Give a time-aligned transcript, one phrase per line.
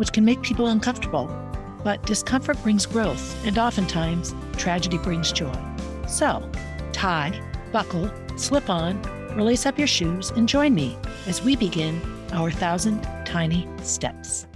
[0.00, 1.28] which can make people uncomfortable.
[1.84, 5.52] But discomfort brings growth, and oftentimes, tragedy brings joy.
[6.08, 6.50] So,
[6.92, 7.38] tie,
[7.70, 9.02] buckle, slip on,
[9.36, 10.96] release up your shoes, and join me
[11.26, 12.00] as we begin
[12.32, 14.46] our thousand tiny steps.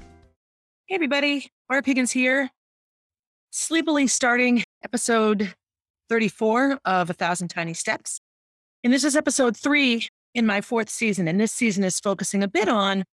[0.87, 2.49] Hey, everybody, Barb Higgins here,
[3.51, 5.55] sleepily starting episode
[6.09, 8.19] 34 of A Thousand Tiny Steps.
[8.83, 11.29] And this is episode three in my fourth season.
[11.29, 13.05] And this season is focusing a bit on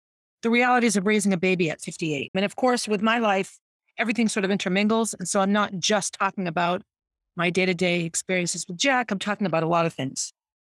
[0.42, 2.30] the realities of raising a baby at 58.
[2.34, 3.58] And of course, with my life,
[3.98, 5.14] everything sort of intermingles.
[5.14, 6.82] And so I'm not just talking about
[7.36, 10.32] my day to day experiences with Jack, I'm talking about a lot of things.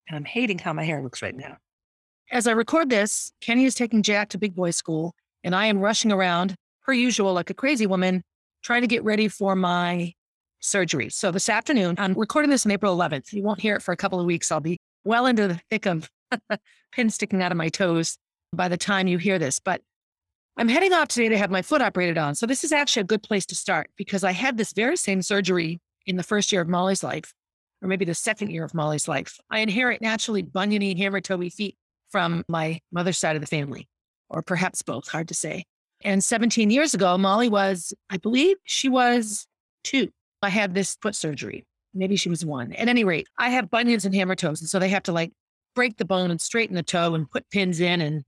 [0.09, 1.57] And I'm hating how my hair looks right now.
[2.31, 5.79] As I record this, Kenny is taking Jack to big boy school, and I am
[5.79, 8.23] rushing around, per usual, like a crazy woman,
[8.63, 10.13] trying to get ready for my
[10.61, 11.09] surgery.
[11.11, 13.33] So this afternoon, I'm recording this on April 11th.
[13.33, 14.51] You won't hear it for a couple of weeks.
[14.51, 16.09] I'll be well into the thick of
[16.93, 18.17] pins sticking out of my toes
[18.53, 19.59] by the time you hear this.
[19.59, 19.81] But
[20.57, 22.35] I'm heading off today to have my foot operated on.
[22.35, 25.23] So this is actually a good place to start because I had this very same
[25.23, 27.33] surgery in the first year of Molly's life,
[27.81, 29.39] or maybe the second year of Molly's life.
[29.51, 31.77] I inherit naturally buniony, hammer toey feet
[32.11, 33.89] from my mother's side of the family,
[34.29, 35.65] or perhaps both, hard to say.
[36.05, 39.47] And 17 years ago, Molly was, I believe she was
[39.85, 40.11] two.
[40.43, 41.65] I had this foot surgery.
[41.95, 42.73] Maybe she was one.
[42.73, 44.61] At any rate, I have bunions and hammer toes.
[44.61, 45.33] And so they have to like
[45.75, 48.25] break the bone and straighten the toe and put pins in and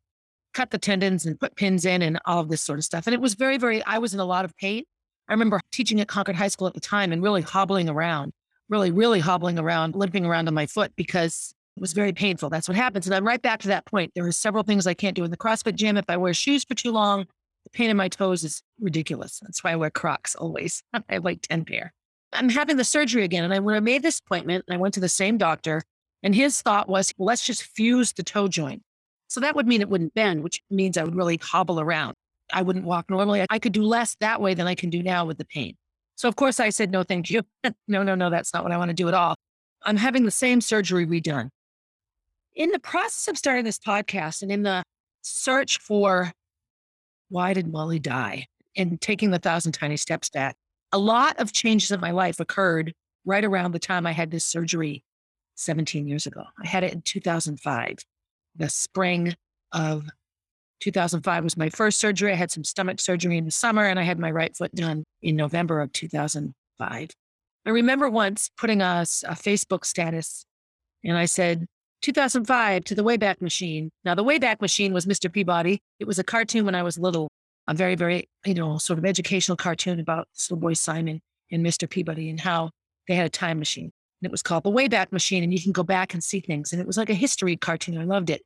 [0.54, 3.06] cut the tendons and put pins in and all of this sort of stuff.
[3.06, 4.84] And it was very, very, I was in a lot of pain.
[5.28, 8.32] I remember teaching at Concord High School at the time and really hobbling around,
[8.68, 12.50] really, really hobbling around, limping around on my foot because it was very painful.
[12.50, 13.06] That's what happens.
[13.06, 14.12] And I'm right back to that point.
[14.14, 15.96] There are several things I can't do in the CrossFit gym.
[15.96, 17.26] If I wear shoes for too long,
[17.64, 19.40] the pain in my toes is ridiculous.
[19.42, 20.82] That's why I wear Crocs always.
[21.08, 21.92] I like 10 pair.
[22.32, 23.44] I'm having the surgery again.
[23.44, 25.82] And I, when I made this appointment, I went to the same doctor,
[26.22, 28.82] and his thought was, well, let's just fuse the toe joint.
[29.34, 32.14] So that would mean it wouldn't bend, which means I would really hobble around.
[32.52, 33.44] I wouldn't walk normally.
[33.50, 35.74] I could do less that way than I can do now with the pain.
[36.14, 37.42] So, of course, I said, no, thank you.
[37.88, 39.34] no, no, no, that's not what I want to do at all.
[39.82, 41.48] I'm having the same surgery redone.
[42.54, 44.84] In the process of starting this podcast and in the
[45.22, 46.30] search for
[47.28, 48.46] why did Molly die
[48.76, 50.54] and taking the thousand tiny steps back,
[50.92, 52.92] a lot of changes in my life occurred
[53.24, 55.02] right around the time I had this surgery
[55.56, 56.44] 17 years ago.
[56.62, 57.98] I had it in 2005
[58.56, 59.34] the spring
[59.72, 60.08] of
[60.80, 62.32] 2005 was my first surgery.
[62.32, 65.04] I had some stomach surgery in the summer and I had my right foot done
[65.22, 67.10] in November of 2005.
[67.66, 70.44] I remember once putting a, a Facebook status
[71.02, 71.66] and I said,
[72.02, 73.90] 2005 to the Wayback Machine.
[74.04, 75.32] Now, the Wayback Machine was Mr.
[75.32, 75.80] Peabody.
[75.98, 77.28] It was a cartoon when I was little,
[77.66, 81.64] a very, very, you know, sort of educational cartoon about this little boy Simon and
[81.64, 81.88] Mr.
[81.88, 82.70] Peabody and how
[83.08, 83.90] they had a time machine
[84.24, 85.44] and it was called The Wayback Machine.
[85.44, 86.72] And you can go back and see things.
[86.72, 87.98] And it was like a history cartoon.
[87.98, 88.40] I loved it.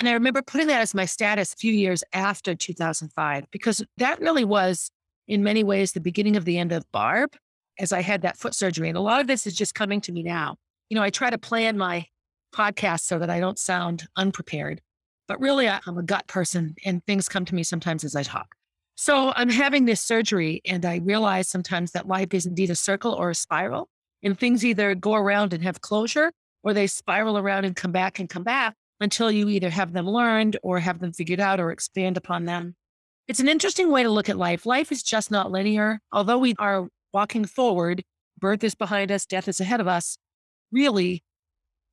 [0.00, 4.20] And I remember putting that as my status a few years after 2005, because that
[4.20, 4.90] really was,
[5.28, 7.36] in many ways, the beginning of the end of Barb
[7.78, 8.88] as I had that foot surgery.
[8.88, 10.56] And a lot of this is just coming to me now.
[10.90, 12.06] You know, I try to plan my
[12.52, 14.80] podcast so that I don't sound unprepared,
[15.28, 18.54] but really I'm a gut person and things come to me sometimes as I talk.
[18.96, 23.12] So I'm having this surgery and I realize sometimes that life is indeed a circle
[23.12, 23.88] or a spiral.
[24.24, 26.32] And things either go around and have closure
[26.64, 30.08] or they spiral around and come back and come back until you either have them
[30.08, 32.74] learned or have them figured out or expand upon them.
[33.28, 34.66] It's an interesting way to look at life.
[34.66, 36.00] Life is just not linear.
[36.10, 38.02] Although we are walking forward,
[38.38, 40.16] birth is behind us, death is ahead of us.
[40.72, 41.22] Really,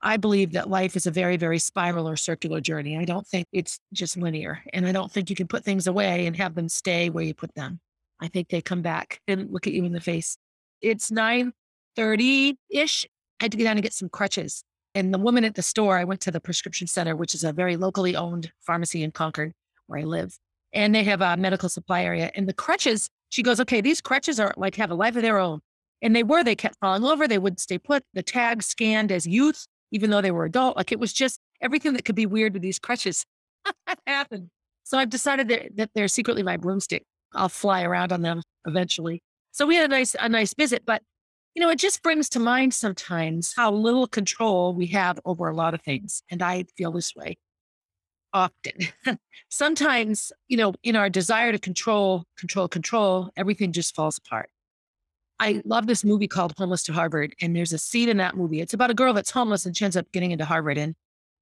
[0.01, 2.97] I believe that life is a very, very spiral or circular journey.
[2.97, 4.63] I don't think it's just linear.
[4.73, 7.33] And I don't think you can put things away and have them stay where you
[7.33, 7.79] put them.
[8.19, 10.37] I think they come back and look at you in the face.
[10.81, 11.53] It's nine
[11.96, 13.05] 30 ish,
[13.40, 14.64] I had to get down and get some crutches.
[14.93, 17.53] And the woman at the store, I went to the prescription center, which is a
[17.53, 19.53] very locally owned pharmacy in Concord
[19.88, 20.38] where I live.
[20.73, 22.32] And they have a medical supply area.
[22.35, 25.40] And the crutches, she goes, okay, these crutches are like have a life of their
[25.40, 25.61] own.
[26.02, 27.28] And they were, they kept falling over.
[27.28, 28.03] They wouldn't stay put.
[28.14, 30.76] The tag scanned as youth, even though they were adult.
[30.76, 33.26] Like it was just everything that could be weird with these crutches
[34.08, 34.49] happened.
[34.84, 37.03] So I've decided that, that they're secretly my broomstick.
[37.34, 39.22] I'll fly around on them eventually.
[39.52, 41.02] So we had a nice, a nice visit, but
[41.55, 45.55] you know, it just brings to mind sometimes how little control we have over a
[45.55, 46.23] lot of things.
[46.29, 47.37] And I feel this way.
[48.33, 48.87] often.
[49.49, 54.49] Sometimes, you know, in our desire to control, control, control, everything just falls apart.
[55.39, 55.61] I mm.
[55.65, 57.35] love this movie called Homeless to Harvard.
[57.41, 58.61] And there's a scene in that movie.
[58.61, 60.77] It's about a girl that's homeless and she ends up getting into Harvard.
[60.77, 60.95] And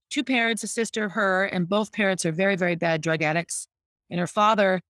[0.09, 3.67] two parents, a sister, her, and both parents are very, very bad drug addicts.
[4.09, 4.81] And her father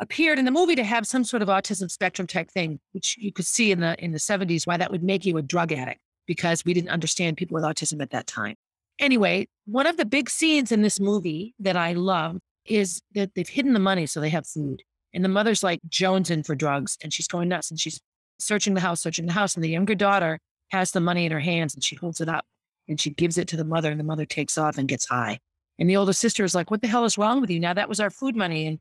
[0.00, 3.32] appeared in the movie to have some sort of autism spectrum type thing, which you
[3.32, 6.00] could see in the in the 70s why that would make you a drug addict
[6.26, 8.56] because we didn't understand people with autism at that time.
[8.98, 13.48] Anyway, one of the big scenes in this movie that I love is that they've
[13.48, 14.82] hidden the money so they have food.
[15.12, 18.00] And the mother's like jonesing for drugs and she's going nuts and she's
[18.38, 19.54] searching the house, searching the house.
[19.54, 20.38] And the younger daughter
[20.70, 22.44] has the money in her hands and she holds it up
[22.88, 25.38] and she gives it to the mother and the mother takes off and gets high.
[25.78, 27.58] And the older sister is like, What the hell is wrong with you?
[27.58, 28.66] Now that was our food money.
[28.66, 28.78] And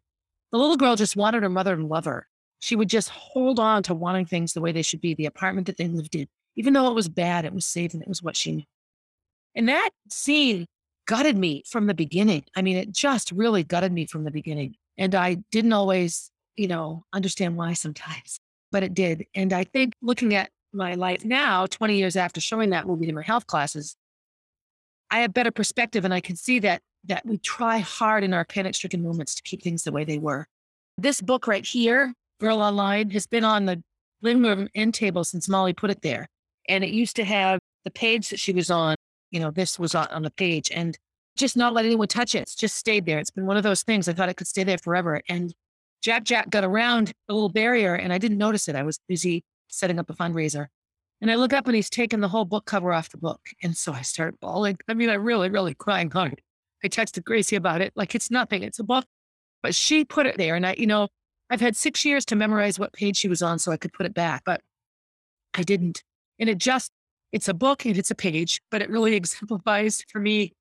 [0.52, 2.28] the little girl just wanted her mother to love her.
[2.60, 5.68] She would just hold on to wanting things the way they should be, the apartment
[5.68, 6.28] that they lived in.
[6.56, 8.64] Even though it was bad, it was safe and it was what she knew.
[9.56, 10.66] And that scene
[11.08, 12.44] gutted me from the beginning.
[12.56, 14.76] I mean, it just really gutted me from the beginning.
[14.98, 18.40] And I didn't always, you know, understand why sometimes,
[18.72, 19.26] but it did.
[19.34, 23.14] And I think looking at my life now, 20 years after showing that movie to
[23.14, 23.96] my health classes,
[25.10, 28.46] I have better perspective and I can see that that we try hard in our
[28.46, 30.48] panic stricken moments to keep things the way they were.
[30.98, 33.82] This book right here, Girl Online, has been on the
[34.22, 36.28] living room end table since Molly put it there.
[36.68, 38.96] And it used to have the page that she was on,
[39.32, 40.98] you know, this was on, on the page and
[41.38, 42.42] just not let anyone touch it.
[42.42, 43.18] It's just stayed there.
[43.18, 44.08] It's been one of those things.
[44.08, 45.22] I thought it could stay there forever.
[45.30, 45.54] And
[46.02, 48.76] Jack Jack got around a little barrier and I didn't notice it.
[48.76, 50.68] I was busy setting up a fundraiser.
[51.22, 53.42] And I look up and he's taken the whole book cover off the book.
[53.62, 54.78] And so I start bawling.
[54.88, 56.42] I mean, I really, really crying hard.
[56.84, 57.94] I texted Gracie about it.
[57.96, 58.64] Like it's nothing.
[58.64, 59.06] It's a book.
[59.62, 60.56] But she put it there.
[60.56, 61.10] And I, you know,
[61.50, 64.06] I've had six years to memorize what page she was on so I could put
[64.06, 64.62] it back, but
[65.54, 66.04] I didn't.
[66.40, 66.92] And it just,
[67.32, 70.54] it's a book and it's a page, but it really exemplifies for me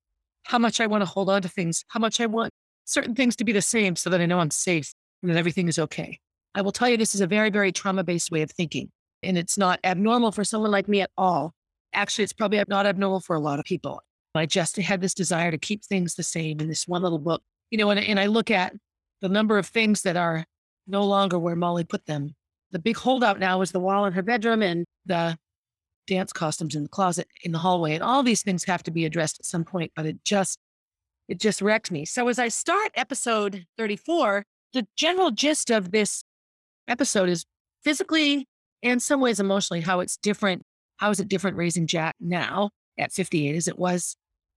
[0.45, 2.53] how much I want to hold on to things, how much I want
[2.85, 4.93] certain things to be the same so that I know I'm safe
[5.23, 6.19] and that everything is okay.
[6.55, 8.91] I will tell you, this is a very, very trauma based way of thinking.
[9.23, 11.53] And it's not abnormal for someone like me at all.
[11.93, 14.01] Actually, it's probably not abnormal for a lot of people.
[14.35, 17.43] I just had this desire to keep things the same in this one little book,
[17.71, 18.75] you know, and, and I look at
[19.21, 20.45] the number of things that are
[20.87, 22.35] no longer where Molly put them.
[22.71, 25.37] The big holdout now is the wall in her bedroom and the
[26.07, 27.95] dance costumes in the closet in the hallway.
[27.95, 30.59] And all these things have to be addressed at some point, but it just,
[31.29, 32.05] it just wrecked me.
[32.05, 36.23] So as I start episode 34, the general gist of this
[36.87, 37.45] episode is
[37.85, 38.47] physically
[38.83, 40.63] and some ways emotionally, how it's different.
[40.99, 44.17] How is it different raising Jack now at 58 as it was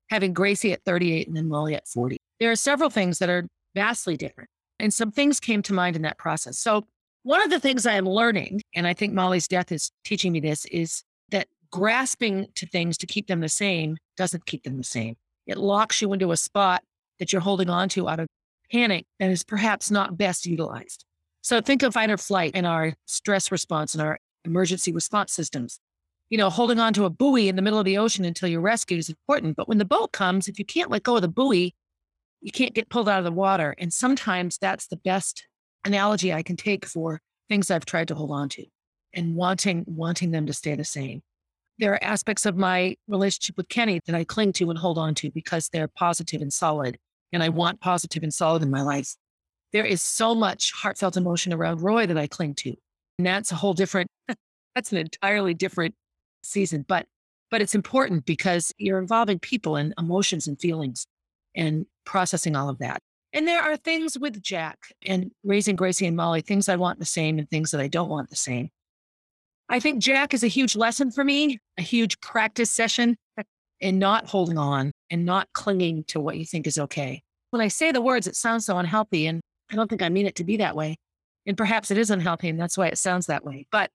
[0.09, 2.17] having Gracie at 38 and then Molly at 40?
[2.39, 4.49] There are several things that are vastly different.
[4.79, 6.57] And some things came to mind in that process.
[6.57, 6.85] So,
[7.23, 10.39] one of the things I am learning, and I think Molly's death is teaching me
[10.39, 14.83] this, is that grasping to things to keep them the same doesn't keep them the
[14.83, 15.15] same.
[15.45, 16.81] It locks you into a spot
[17.19, 18.27] that you're holding on to out of
[18.71, 21.05] panic that is perhaps not best utilized.
[21.41, 25.79] So think of fight or flight in our stress response and our emergency response systems.
[26.31, 28.59] You know, holding on to a buoy in the middle of the ocean until you're
[28.59, 29.55] rescued is important.
[29.55, 31.75] But when the boat comes, if you can't let go of the buoy,
[32.41, 33.75] you can't get pulled out of the water.
[33.77, 35.45] And sometimes that's the best
[35.85, 38.65] analogy I can take for things I've tried to hold on to
[39.13, 41.21] and wanting wanting them to stay the same.
[41.77, 45.13] There are aspects of my relationship with Kenny that I cling to and hold on
[45.15, 46.97] to because they're positive and solid.
[47.31, 49.15] And I want positive and solid in my life
[49.71, 52.73] there is so much heartfelt emotion around Roy that I cling to.
[53.17, 54.09] And that's a whole different,
[54.75, 55.95] that's an entirely different
[56.41, 56.85] season.
[56.87, 57.07] But
[57.49, 61.05] but it's important because you're involving people and emotions and feelings
[61.53, 62.99] and processing all of that.
[63.33, 67.05] And there are things with Jack and raising Gracie and Molly, things I want the
[67.05, 68.69] same and things that I don't want the same.
[69.69, 73.15] I think Jack is a huge lesson for me, a huge practice session
[73.79, 77.21] in not holding on and not clinging to what you think is okay.
[77.51, 79.27] When I say the words, it sounds so unhealthy.
[79.27, 80.97] And I don't think I mean it to be that way.
[81.45, 83.65] And perhaps it is unhealthy and that's why it sounds that way.
[83.71, 83.91] But,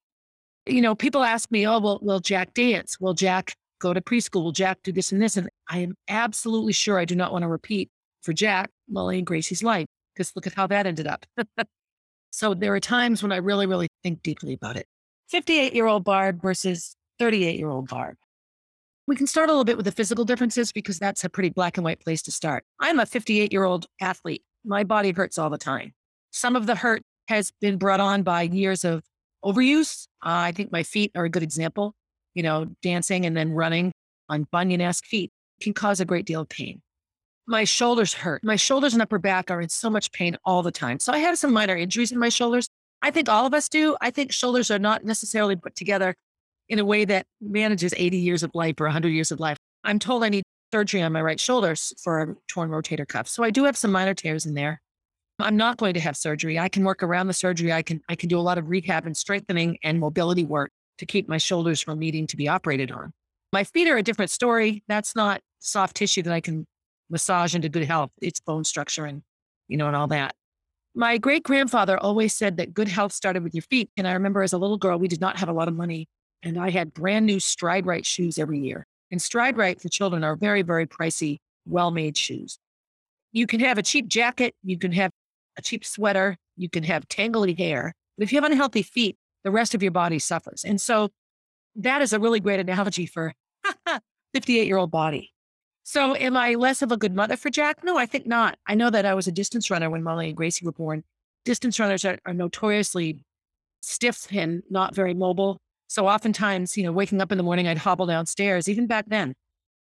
[0.67, 2.99] you know, people ask me, oh, well, will Jack dance?
[3.01, 4.43] Will Jack go to preschool?
[4.45, 5.37] Will Jack do this and this?
[5.37, 7.91] And I am absolutely sure I do not want to repeat
[8.23, 11.27] for Jack, Molly, and Gracie's life, because look at how that ended up.
[12.31, 14.87] so there are times when I really, really think deeply about it.
[15.31, 18.17] 58 year old Barb versus 38 year old Barb.
[19.09, 21.77] We can start a little bit with the physical differences because that's a pretty black
[21.77, 22.65] and white place to start.
[22.81, 25.95] I'm a 58 year old athlete my body hurts all the time.
[26.33, 29.03] Some of the hurt has been brought on by years of
[29.47, 30.09] overuse.
[30.25, 31.95] Uh, I think my feet are a good example.
[32.35, 33.93] You know, dancing and then running
[34.29, 36.83] on bunion esque feet can cause a great deal of pain.
[37.47, 38.43] My shoulders hurt.
[38.43, 40.99] My shoulders and upper back are in so much pain all the time.
[40.99, 42.69] So I have some minor injuries in my shoulders.
[43.03, 43.97] I think all of us do.
[44.01, 46.15] I think shoulders are not necessarily put together
[46.69, 49.57] in a way that manages 80 years of life or 100 years of life.
[49.85, 53.29] I'm told I need surgery on my right shoulders for a torn rotator cuff.
[53.29, 54.81] So I do have some minor tears in there.
[55.39, 56.59] I'm not going to have surgery.
[56.59, 57.73] I can work around the surgery.
[57.73, 61.07] I can I can do a lot of rehab and strengthening and mobility work to
[61.07, 63.13] keep my shoulders from needing to be operated on.
[63.53, 64.83] My feet are a different story.
[64.89, 66.67] That's not soft tissue that I can
[67.11, 68.11] massage into good health.
[68.23, 69.23] It's bone structure and
[69.69, 70.35] you know and all that.
[70.95, 73.91] My great grandfather always said that good health started with your feet.
[73.99, 76.09] And I remember as a little girl, we did not have a lot of money,
[76.43, 78.87] and I had brand new Stride Rite shoes every year.
[79.11, 82.59] And Stride Rite for children are very, very pricey, well made shoes.
[83.33, 85.11] You can have a cheap jacket, you can have
[85.57, 87.95] a cheap sweater, you can have tangly hair.
[88.17, 90.65] But if you have unhealthy feet, the rest of your body suffers.
[90.65, 91.11] And so
[91.77, 93.35] that is a really great analogy for
[94.35, 95.33] 58 year old body.
[95.85, 97.85] So am I less of a good mother for Jack?
[97.85, 98.59] No, I think not.
[98.67, 101.05] I know that I was a distance runner when Molly and Gracie were born.
[101.45, 103.25] Distance runners are, are notoriously
[103.83, 105.59] stiff and not very mobile.
[105.87, 108.69] So oftentimes, you know, waking up in the morning, I'd hobble downstairs.
[108.69, 109.35] Even back then,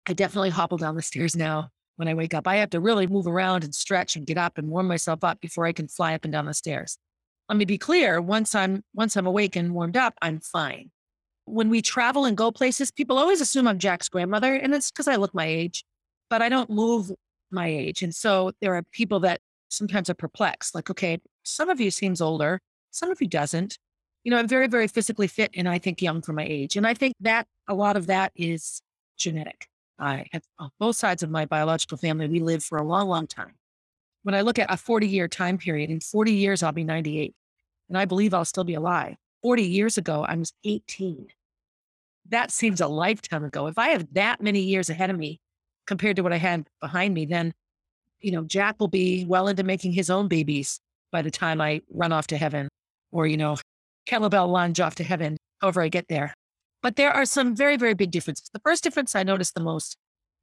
[0.07, 2.47] I definitely hobble down the stairs now when I wake up.
[2.47, 5.41] I have to really move around and stretch and get up and warm myself up
[5.41, 6.99] before I can fly up and down the stairs.
[7.49, 10.91] Let me be clear, once I'm once I'm awake and warmed up, I'm fine.
[11.45, 15.09] When we travel and go places, people always assume I'm Jack's grandmother, and it's because
[15.09, 15.85] I look my age,
[16.29, 17.11] but I don't move
[17.51, 18.03] my age.
[18.03, 19.41] And so there are people that
[19.71, 23.79] sometimes are perplexed, like, okay, some of you seems older, some of you doesn't
[24.25, 26.77] you know, I'm very, very physically fit and I think young for my age.
[26.77, 28.83] And I think that a lot of that is
[29.17, 29.69] genetic.
[29.99, 33.27] I have on both sides of my biological family, we live for a long, long
[33.27, 33.55] time.
[34.23, 37.35] When I look at a 40 year time period, in 40 years, I'll be 98.
[37.89, 39.17] And I believe I'll still be alive.
[39.43, 41.29] 40 years ago, I was 18.
[42.29, 43.67] That seems a lifetime ago.
[43.67, 45.41] If I have that many years ahead of me
[45.87, 47.55] compared to what I had behind me, then,
[48.21, 51.81] you know, Jack will be well into making his own babies by the time I
[51.91, 52.69] run off to heaven
[53.11, 53.57] or, you know,
[54.07, 56.35] kettlebell lunge off to heaven, however I get there.
[56.83, 58.51] But there are some very, very big differences.
[58.53, 59.97] The first difference I notice the most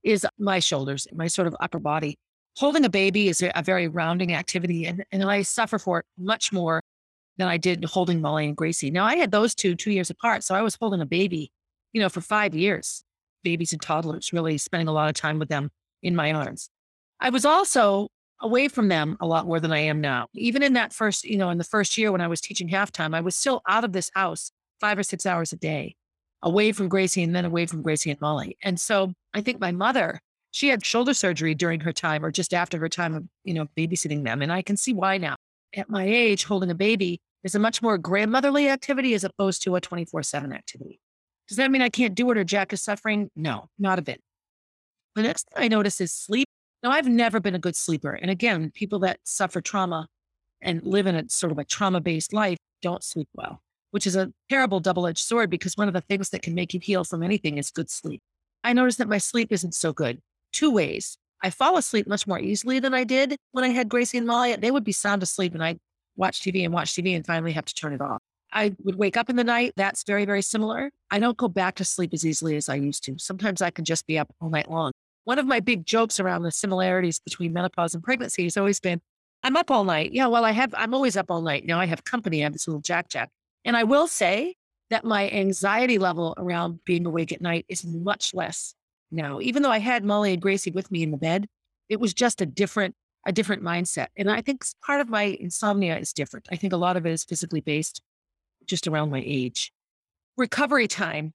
[0.04, 2.18] is my shoulders, my sort of upper body.
[2.58, 6.54] Holding a baby is a very rounding activity, and, and I suffer for it much
[6.54, 6.82] more
[7.38, 8.92] than I did holding Molly and Gracie.
[8.92, 11.52] Now, I had those two two years apart, so I was holding a baby,
[11.92, 13.04] you know, for five years,
[13.44, 15.70] babies and toddlers, really spending a lot of time with them
[16.02, 16.70] in my arms.
[17.20, 18.08] I was also
[18.42, 20.28] away from them a lot more than I am now.
[20.34, 23.16] Even in that first, you know, in the first year when I was teaching halftime,
[23.16, 25.96] I was still out of this house five or six hours a day,
[26.46, 28.58] away from Gracie and then away from Gracie and Molly.
[28.64, 30.22] And so I think my mother,
[30.52, 33.68] she had shoulder surgery during her time or just after her time of, you know,
[33.78, 34.42] babysitting them.
[34.42, 35.36] And I can see why now.
[35.76, 39.76] At my age, holding a baby is a much more grandmotherly activity as opposed to
[39.76, 41.02] a 24 7 activity.
[41.50, 43.30] Does that mean I can't do it or Jack is suffering?
[43.36, 44.22] No, not a bit.
[45.16, 46.48] The next thing I notice is sleep
[46.86, 48.12] now, I've never been a good sleeper.
[48.12, 50.08] And again, people that suffer trauma
[50.62, 53.64] and live in a sort of a trauma based life don't sleep well,
[53.96, 56.74] which is a terrible double edged sword because one of the things that can make
[56.74, 58.22] you heal from anything is good sleep.
[58.64, 60.22] I noticed that my sleep isn't so good.
[60.52, 61.18] Two ways.
[61.42, 64.56] I fall asleep much more easily than I did when I had Gracie and Molly.
[64.56, 65.80] They would be sound asleep and I'd
[66.16, 68.22] watch TV and watch TV and finally have to turn it off.
[68.54, 69.74] I would wake up in the night.
[69.76, 70.92] That's very, very similar.
[71.10, 73.18] I don't go back to sleep as easily as I used to.
[73.18, 74.92] Sometimes I can just be up all night long
[75.26, 79.02] one of my big jokes around the similarities between menopause and pregnancy has always been,
[79.44, 80.12] I'm up all night.
[80.14, 81.66] Yeah, well, I have, I'm always up all night.
[81.66, 82.42] Now I have company.
[82.42, 83.30] I have this little Jack Jack.
[83.66, 84.56] And I will say
[84.90, 88.76] that my anxiety level around being awake at night is much less
[89.12, 89.42] now.
[89.42, 91.48] Even though I had Molly and Gracie with me in the bed,
[91.90, 92.96] it was just a different,
[93.26, 94.08] a different mindset.
[94.16, 96.48] And I think part of my insomnia is different.
[96.52, 98.02] I think a lot of it is physically based
[98.66, 99.74] just around my age.
[100.38, 101.34] Recovery time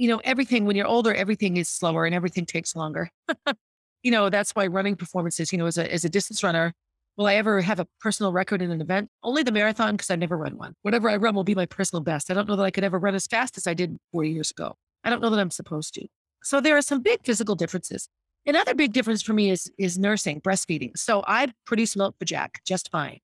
[0.00, 3.10] you know, everything when you're older, everything is slower and everything takes longer.
[4.02, 6.72] you know, that's why running performances, you know, as a, as a distance runner,
[7.16, 9.08] will I ever have a personal record in an event?
[9.22, 10.74] Only the marathon because I never run one.
[10.82, 12.30] Whatever I run will be my personal best.
[12.30, 14.50] I don't know that I could ever run as fast as I did four years
[14.50, 14.76] ago.
[15.04, 16.06] I don't know that I'm supposed to.
[16.42, 18.08] So there are some big physical differences.
[18.46, 20.96] Another big difference for me is is nursing, breastfeeding.
[20.96, 23.18] So I produce milk for Jack just fine.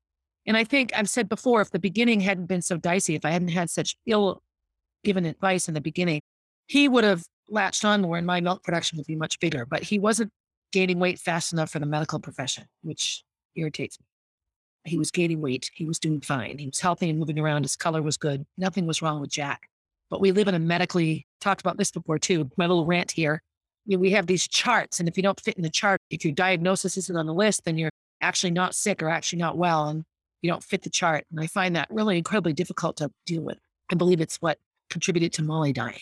[0.46, 3.30] And I think I've said before, if the beginning hadn't been so dicey, if I
[3.30, 4.42] hadn't had such ill
[5.04, 6.20] given advice in the beginning,
[6.66, 9.82] he would have latched on more and my milk production would be much bigger, but
[9.82, 10.30] he wasn't
[10.72, 13.22] gaining weight fast enough for the medical profession, which
[13.56, 14.06] irritates me.
[14.84, 15.70] He was gaining weight.
[15.75, 16.58] He was doing fine.
[16.58, 17.64] He was healthy and moving around.
[17.64, 18.46] His color was good.
[18.56, 19.68] Nothing was wrong with Jack.
[20.10, 23.42] But we live in a medically, talked about this before too, my little rant here.
[23.86, 25.00] we have these charts.
[25.00, 27.64] And if you don't fit in the chart, if your diagnosis isn't on the list,
[27.64, 29.88] then you're actually not sick or actually not well.
[29.88, 30.04] And
[30.42, 31.25] you don't fit the chart.
[31.30, 33.58] And I find that really incredibly difficult to deal with.
[33.90, 34.58] I believe it's what
[34.90, 36.00] contributed to Molly dying.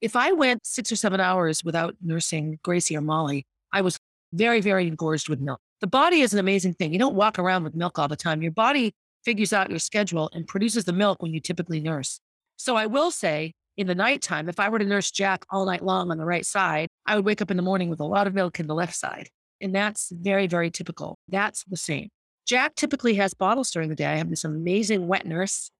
[0.00, 3.98] If I went six or seven hours without nursing Gracie or Molly, I was
[4.32, 5.60] very, very engorged with milk.
[5.80, 6.92] The body is an amazing thing.
[6.92, 8.42] You don't walk around with milk all the time.
[8.42, 8.92] Your body
[9.24, 12.20] figures out your schedule and produces the milk when you typically nurse.
[12.56, 15.82] So I will say in the nighttime, if I were to nurse Jack all night
[15.82, 18.26] long on the right side, I would wake up in the morning with a lot
[18.26, 19.28] of milk in the left side.
[19.60, 21.16] And that's very, very typical.
[21.28, 22.08] That's the same.
[22.46, 24.06] Jack typically has bottles during the day.
[24.06, 25.70] I have this amazing wet nurse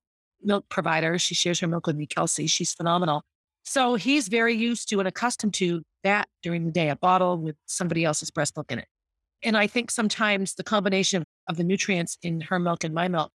[0.43, 1.19] milk provider.
[1.19, 2.47] She shares her milk with me, Kelsey.
[2.47, 3.23] She's phenomenal.
[3.65, 7.57] So he's very used to and accustomed to that during the day, a bottle with
[7.67, 8.89] somebody else's breast milk in it.
[9.43, 13.31] And I think sometimes the combination of the nutrients in her milk and my milk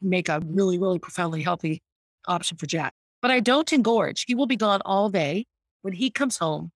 [0.00, 1.82] make a really, really profoundly healthy
[2.26, 2.94] option for Jack.
[3.20, 4.24] But I don't engorge.
[4.26, 5.46] He will be gone all day.
[5.82, 6.72] When he comes home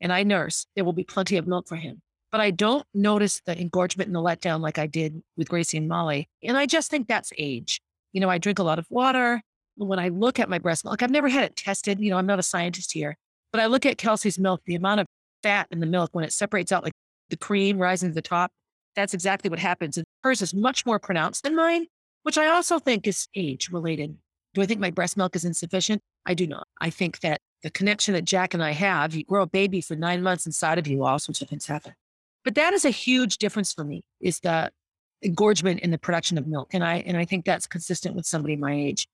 [0.00, 2.02] and I nurse, there will be plenty of milk for him.
[2.30, 5.88] But I don't notice the engorgement and the letdown like I did with Gracie and
[5.88, 6.28] Molly.
[6.42, 7.80] And I just think that's age.
[8.12, 9.40] You know, I drink a lot of water.
[9.76, 12.00] When I look at my breast milk, I've never had it tested.
[12.00, 13.16] You know, I'm not a scientist here,
[13.52, 15.06] but I look at Kelsey's milk, the amount of
[15.42, 16.92] fat in the milk when it separates out like
[17.30, 18.50] the cream rising to the top.
[18.96, 19.96] That's exactly what happens.
[19.96, 21.86] And hers is much more pronounced than mine,
[22.22, 24.16] which I also think is age related.
[24.54, 26.02] Do I think my breast milk is insufficient?
[26.26, 26.66] I do not.
[26.80, 29.94] I think that the connection that Jack and I have, you grow a baby for
[29.94, 31.94] nine months inside of you, all sorts of things happen.
[32.44, 34.70] But that is a huge difference for me, is the
[35.22, 36.72] engorgement in the production of milk.
[36.72, 39.06] And I and I think that's consistent with somebody my age.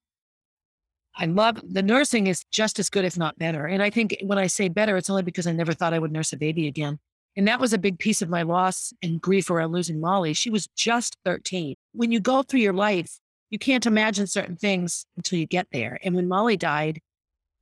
[1.17, 3.67] I love the nursing is just as good, if not better.
[3.67, 6.13] And I think when I say better, it's only because I never thought I would
[6.13, 6.99] nurse a baby again.
[7.37, 10.35] And that was a big piece of my loss and grief around losing Molly.
[10.35, 11.75] She was just 13.
[11.93, 13.19] When you go through your life,
[13.51, 15.99] you can't imagine certain things until you get there.
[16.03, 17.01] And when Molly died,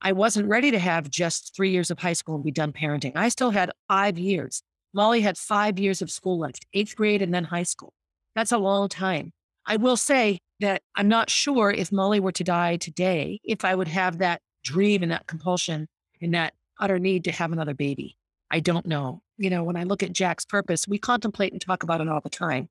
[0.00, 3.12] I wasn't ready to have just three years of high school and be done parenting.
[3.14, 4.62] I still had five years.
[4.92, 7.94] Molly had five years of school left, eighth grade and then high school.
[8.34, 9.32] That's a long time.
[9.64, 13.74] I will say that I'm not sure if Molly were to die today, if I
[13.74, 15.88] would have that dream and that compulsion
[16.20, 18.16] and that utter need to have another baby.
[18.50, 19.21] I don't know.
[19.38, 22.20] You know, when I look at Jack's purpose, we contemplate and talk about it all
[22.20, 22.68] the time.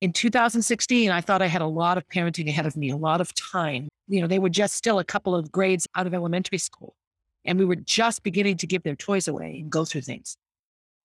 [0.00, 3.20] In 2016, I thought I had a lot of parenting ahead of me, a lot
[3.20, 3.88] of time.
[4.08, 6.94] You know, they were just still a couple of grades out of elementary school,
[7.44, 10.36] and we were just beginning to give their toys away and go through things.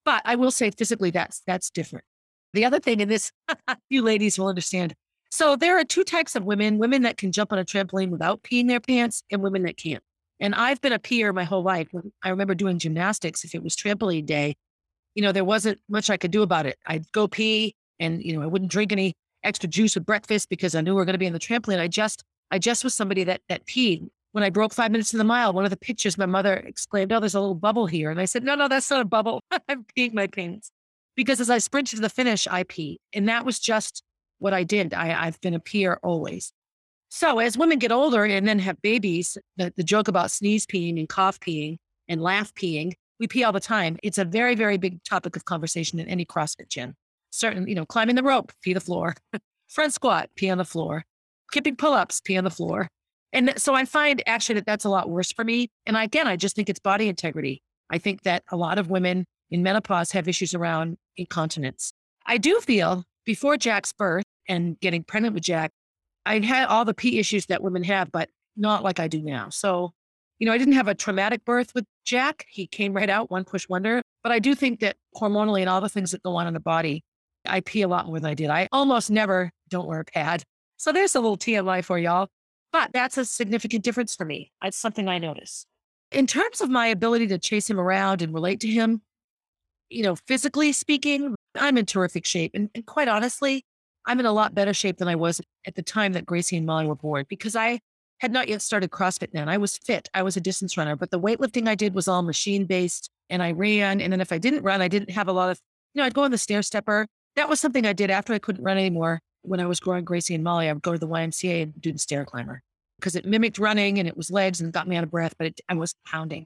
[0.04, 2.06] But I will say physically, that's that's different.
[2.54, 3.32] The other thing, and this
[3.90, 4.94] you ladies will understand.
[5.30, 8.44] So there are two types of women: women that can jump on a trampoline without
[8.44, 10.04] peeing their pants, and women that can't.
[10.42, 11.88] And I've been a peer my whole life.
[12.24, 13.46] I remember doing gymnastics.
[13.46, 14.56] If it was trampoline day,
[15.16, 16.78] you know, there wasn't much I could do about it.
[16.86, 20.76] I'd go pee, and you know, I wouldn't drink any extra juice with breakfast because
[20.76, 21.80] I knew we were going to be on the trampoline.
[21.80, 25.18] I just, I just was somebody that that peed when I broke five minutes in
[25.18, 28.10] the mile, one of the pictures, my mother exclaimed, Oh, there's a little bubble here.
[28.10, 29.44] And I said, No, no, that's not a bubble.
[29.70, 30.72] I'm peeing my pants.
[31.16, 32.98] Because as I sprinted to the finish, I peed.
[33.14, 34.04] And that was just
[34.40, 34.94] what I did.
[34.94, 36.54] I, I've been a peer always.
[37.10, 40.98] So as women get older and then have babies, the, the joke about sneeze peeing
[40.98, 43.98] and cough peeing and laugh peeing, we pee all the time.
[44.02, 46.96] It's a very, very big topic of conversation in any CrossFit gym.
[47.30, 49.16] Certain, you know, climbing the rope, pee the floor,
[49.70, 51.06] front squat, pee on the floor,
[51.54, 52.90] kipping pull-ups, pee on the floor.
[53.32, 55.70] And so I find actually that that's a lot worse for me.
[55.86, 57.62] And again, I just think it's body integrity.
[57.92, 61.94] I think that a lot of women in menopause have issues around incontinence.
[62.26, 65.72] I do feel before Jack's birth and getting pregnant with Jack,
[66.26, 69.50] I had all the pee issues that women have, but not like I do now.
[69.50, 69.92] So,
[70.42, 72.48] you know, I didn't have a traumatic birth with Jack.
[72.50, 74.02] He came right out, one push wonder.
[74.24, 76.60] But I do think that hormonally and all the things that go on in the
[76.60, 77.04] body,
[77.46, 78.50] I pee a lot more than I did.
[78.50, 80.42] I almost never don't wear a pad.
[80.78, 82.28] So there's a little TMI for y'all.
[82.72, 84.52] But that's a significant difference for me.
[84.64, 85.68] It's something I notice.
[86.12, 89.04] In terms of my ability to chase him around and relate to him,
[89.90, 92.54] you know, physically speaking, I'm in terrific shape.
[92.56, 93.64] And, and quite honestly,
[94.08, 96.66] I'm in a lot better shape than I was at the time that Gracie and
[96.66, 97.80] Molly were born because I
[98.22, 99.50] had not yet started CrossFit then.
[99.50, 100.08] I was fit.
[100.14, 103.42] I was a distance runner, but the weightlifting I did was all machine based and
[103.42, 104.00] I ran.
[104.00, 105.60] And then if I didn't run, I didn't have a lot of,
[105.94, 107.08] you know, I'd go on the stair stepper.
[107.36, 110.36] That was something I did after I couldn't run anymore when I was growing Gracie
[110.36, 112.62] and Molly, I would go to the YMCA and do the stair climber
[113.00, 115.48] because it mimicked running and it was legs and got me out of breath, but
[115.48, 116.46] it, I was pounding.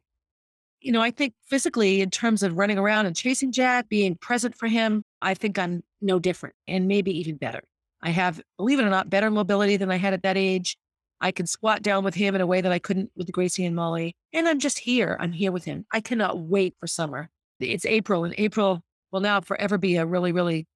[0.79, 4.55] You know, I think physically, in terms of running around and chasing Jack, being present
[4.55, 7.61] for him, I think I'm no different and maybe even better.
[8.01, 10.77] I have, believe it or not, better mobility than I had at that age.
[11.21, 13.75] I can squat down with him in a way that I couldn't with Gracie and
[13.75, 14.15] Molly.
[14.33, 15.17] And I'm just here.
[15.19, 15.85] I'm here with him.
[15.91, 17.29] I cannot wait for summer.
[17.59, 20.67] It's April, and April will now forever be a really, really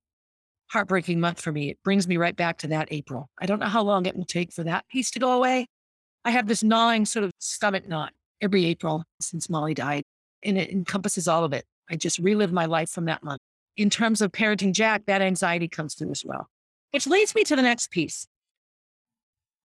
[0.71, 1.69] heartbreaking month for me.
[1.69, 3.29] It brings me right back to that April.
[3.39, 5.67] I don't know how long it will take for that piece to go away.
[6.23, 10.03] I have this gnawing sort of stomach knot every April since Molly died,
[10.43, 11.65] and it encompasses all of it.
[11.89, 13.41] I just relive my life from that month.
[13.75, 16.47] In terms of parenting Jack, that anxiety comes through as well,
[16.91, 18.27] which leads me to the next piece.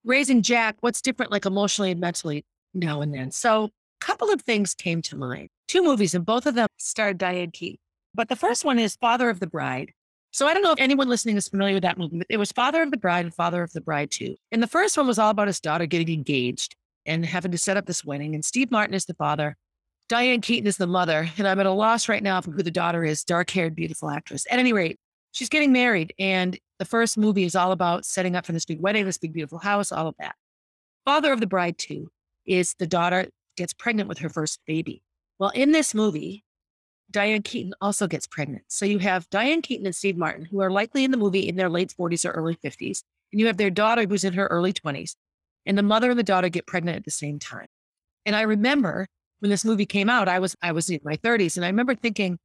[0.03, 3.31] Raising Jack, what's different, like emotionally and mentally now and then.
[3.31, 5.49] So, a couple of things came to mind.
[5.67, 7.79] Two movies, and both of them starred Diane Keaton.
[8.15, 9.91] But the first one is Father of the Bride.
[10.31, 12.81] So I don't know if anyone listening is familiar with that movie, it was Father
[12.83, 14.35] of the Bride and Father of the Bride two.
[14.51, 16.75] And the first one was all about his daughter getting engaged.
[17.05, 18.35] and having to set up this wedding.
[18.35, 19.55] And Steve Martin is the father.
[20.09, 21.29] Diane Keaton is the mother.
[21.37, 24.09] And I'm at a loss right now for who the daughter is, dark haired, beautiful
[24.09, 24.45] actress.
[24.51, 24.97] At any rate,
[25.31, 26.13] she's getting married.
[26.19, 29.33] And the first movie is all about setting up for this big wedding, this big,
[29.33, 30.35] beautiful house, all of that.
[31.05, 32.09] Father of the bride, two,
[32.45, 35.03] is the daughter gets pregnant with her first baby.
[35.37, 36.43] Well, in this movie,
[37.11, 38.63] Diane Keaton also gets pregnant.
[38.67, 41.55] So you have Diane Keaton and Steve Martin, who are likely in the movie in
[41.55, 43.03] their late 40s or early 50s.
[43.31, 45.15] And you have their daughter who's in her early 20s.
[45.65, 47.67] And the mother and the daughter get pregnant at the same time.
[48.25, 49.07] And I remember
[49.39, 51.57] when this movie came out, I was I was in my 30s.
[51.57, 52.37] And I remember thinking,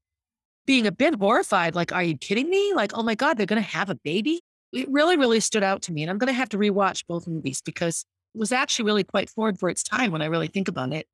[0.66, 2.72] being a bit horrified, like, are you kidding me?
[2.74, 4.40] Like, oh my God, they're gonna have a baby.
[4.72, 6.03] It really, really stood out to me.
[6.03, 9.59] And I'm gonna have to rewatch both movies because it was actually really quite forward
[9.59, 11.07] for its time when I really think about it.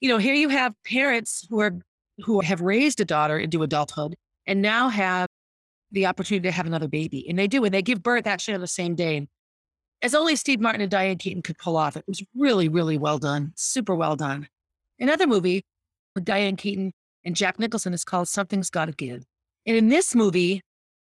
[0.00, 1.78] You know, here you have parents who are
[2.24, 4.16] who have raised a daughter into adulthood
[4.46, 5.28] and now have
[5.92, 7.26] the opportunity to have another baby.
[7.28, 9.28] And they do, and they give birth actually on the same day.
[10.02, 11.96] As only Steve Martin and Diane Keaton could pull off.
[11.96, 13.52] It was really, really well done.
[13.54, 14.48] Super well done.
[14.98, 15.64] Another movie
[16.14, 16.92] with Diane Keaton
[17.24, 19.24] and Jack Nicholson is called Something's Gotta Give.
[19.66, 20.62] And in this movie,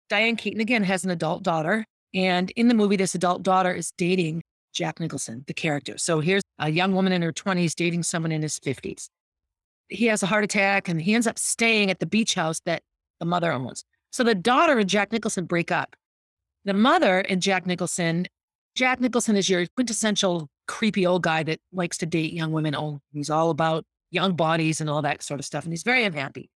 [0.09, 1.85] Diane Keaton again has an adult daughter.
[2.15, 5.99] And in the movie, this adult daughter is dating Jack Nicholson, the character.
[5.99, 9.09] So here's a young woman in her 20s dating someone in his 50s.
[9.89, 12.83] He has a heart attack and he ends up staying at the beach house that
[13.21, 13.85] the mother owns.
[14.11, 15.97] So the daughter and Jack Nicholson break up.
[16.65, 18.27] The mother and Jack Nicholson,
[18.75, 22.75] Jack Nicholson is your quintessential creepy old guy that likes to date young women.
[22.75, 25.65] Oh, he's all about young bodies and all that sort of stuff.
[25.65, 26.51] And he's very unhappy.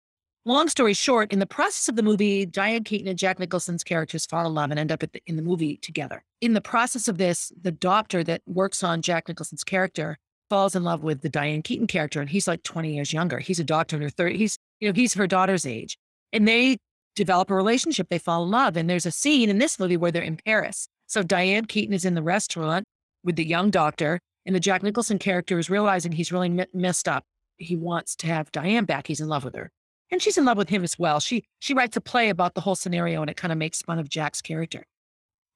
[0.45, 4.25] Long story short, in the process of the movie, Diane Keaton and Jack Nicholson's characters
[4.25, 6.25] fall in love and end up the, in the movie together.
[6.41, 10.17] In the process of this, the doctor that works on Jack Nicholson's character
[10.49, 13.39] falls in love with the Diane Keaton character, and he's like 20 years younger.
[13.41, 14.37] He's a doctor in her 30s.
[14.37, 15.99] He's, you know, he's her daughter's age.
[16.33, 16.79] And they
[17.15, 18.09] develop a relationship.
[18.09, 18.77] They fall in love.
[18.77, 20.89] And there's a scene in this movie where they're in Paris.
[21.07, 22.87] So Diane Keaton is in the restaurant
[23.25, 27.09] with the young doctor, and the Jack Nicholson character is realizing he's really m- messed
[27.09, 27.25] up.
[27.59, 29.07] He wants to have Diane back.
[29.07, 29.71] He's in love with her.
[30.11, 31.21] And she's in love with him as well.
[31.21, 33.99] She she writes a play about the whole scenario and it kind of makes fun
[33.99, 34.85] of Jack's character.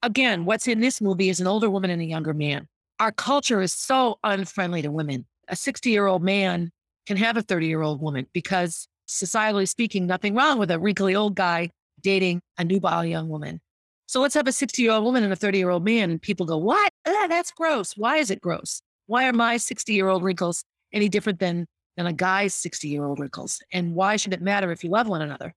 [0.02, 2.68] Again, what's in this movie is an older woman and a younger man.
[3.00, 5.26] Our culture is so unfriendly to women.
[5.48, 6.70] A 60 year old man
[7.06, 11.14] can have a 30 year old woman because societally speaking, nothing wrong with a wrinkly
[11.14, 13.60] old guy dating a nubile young woman.
[14.06, 16.10] So let's have a 60 year old woman and a 30 year old man.
[16.10, 16.92] And people go, What?
[17.06, 17.96] Ah, that's gross.
[17.96, 18.82] Why is it gross?
[19.06, 23.05] Why are my 60 year old wrinkles any different than, than a guy's 60 year
[23.05, 23.61] old wrinkles?
[23.72, 25.55] And why should it matter if you love one another?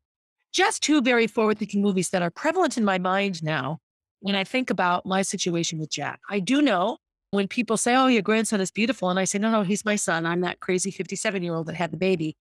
[0.54, 3.80] Just two very forward thinking movies that are prevalent in my mind now
[4.22, 6.20] when I think about my situation with Jack.
[6.30, 6.98] I do know
[7.32, 9.10] when people say, Oh, your grandson is beautiful.
[9.10, 10.26] And I say, No, no, he's my son.
[10.26, 12.36] I'm that crazy 57 year old that had the baby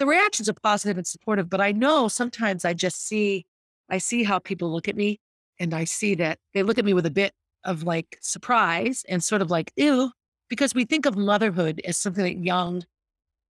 [0.00, 3.44] the reactions are positive and supportive, but I know sometimes I just see,
[3.90, 5.20] I see how people look at me
[5.60, 7.32] and I see that they look at me with a bit
[7.64, 10.10] of like surprise and sort of like, ew,
[10.48, 12.82] because we think of motherhood as something that young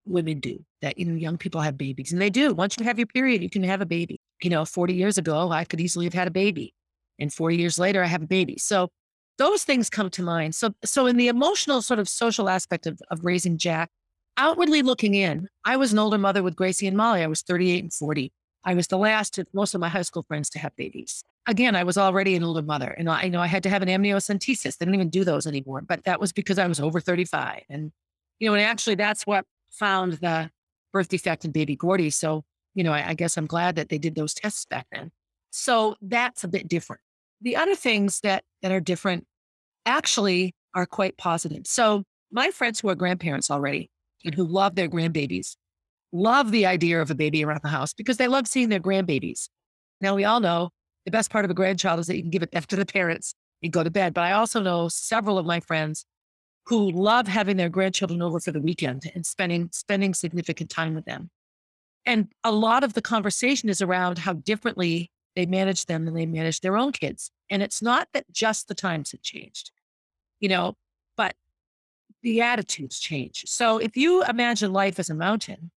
[0.05, 2.53] women do, that, you know, young people have babies and they do.
[2.53, 4.19] Once you have your period, you can have a baby.
[4.41, 6.73] You know, 40 years ago, I could easily have had a baby.
[7.19, 8.57] And 40 years later, I have a baby.
[8.57, 8.89] So
[9.37, 10.55] those things come to mind.
[10.55, 13.89] So, so in the emotional sort of social aspect of, of raising Jack,
[14.37, 17.21] outwardly looking in, I was an older mother with Gracie and Molly.
[17.21, 18.31] I was 38 and 40.
[18.63, 21.23] I was the last of most of my high school friends to have babies.
[21.47, 23.81] Again, I was already an older mother, and I you know I had to have
[23.81, 24.77] an amniocentesis.
[24.77, 27.63] They didn't even do those anymore, but that was because I was over 35.
[27.69, 27.91] And
[28.39, 30.49] you know, and actually, that's what found the
[30.93, 32.09] birth defect in baby Gordy.
[32.09, 35.11] So you know, I, I guess I'm glad that they did those tests back then.
[35.49, 37.01] So that's a bit different.
[37.41, 39.25] The other things that that are different
[39.85, 41.67] actually are quite positive.
[41.67, 43.89] So my friends who are grandparents already,
[44.25, 45.55] and who love their grandbabies
[46.13, 49.49] love the idea of a baby around the house because they love seeing their grandbabies.
[50.01, 50.69] Now, we all know
[51.05, 52.85] the best part of a grandchild is that you can give it back to the
[52.85, 54.13] parents and go to bed.
[54.13, 56.05] But I also know several of my friends
[56.65, 61.05] who love having their grandchildren over for the weekend and spending spending significant time with
[61.05, 61.29] them.
[62.05, 66.25] And a lot of the conversation is around how differently they manage them than they
[66.25, 67.31] manage their own kids.
[67.49, 69.71] And it's not that just the times have changed,
[70.39, 70.75] you know,
[71.15, 71.35] but
[72.21, 73.43] the attitudes change.
[73.47, 75.71] So if you imagine life as a mountain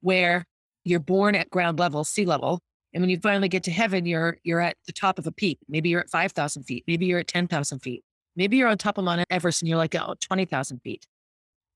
[0.00, 0.44] where
[0.84, 2.60] you're born at ground level, sea level,
[2.94, 5.58] and when you finally get to heaven, you're you're at the top of a peak.
[5.68, 6.84] Maybe you're at 5,000 feet.
[6.86, 8.02] Maybe you're at 10,000 feet.
[8.36, 11.06] Maybe you're on top of Mount Everest and you're like, oh, 20,000 feet.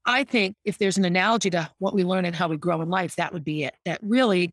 [0.06, 2.88] I think if there's an analogy to what we learn and how we grow in
[2.88, 3.74] life, that would be it.
[3.84, 4.50] That really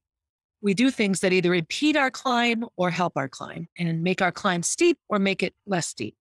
[0.62, 4.32] we do things that either impede our climb or help our climb and make our
[4.32, 6.16] climb steep or make it less steep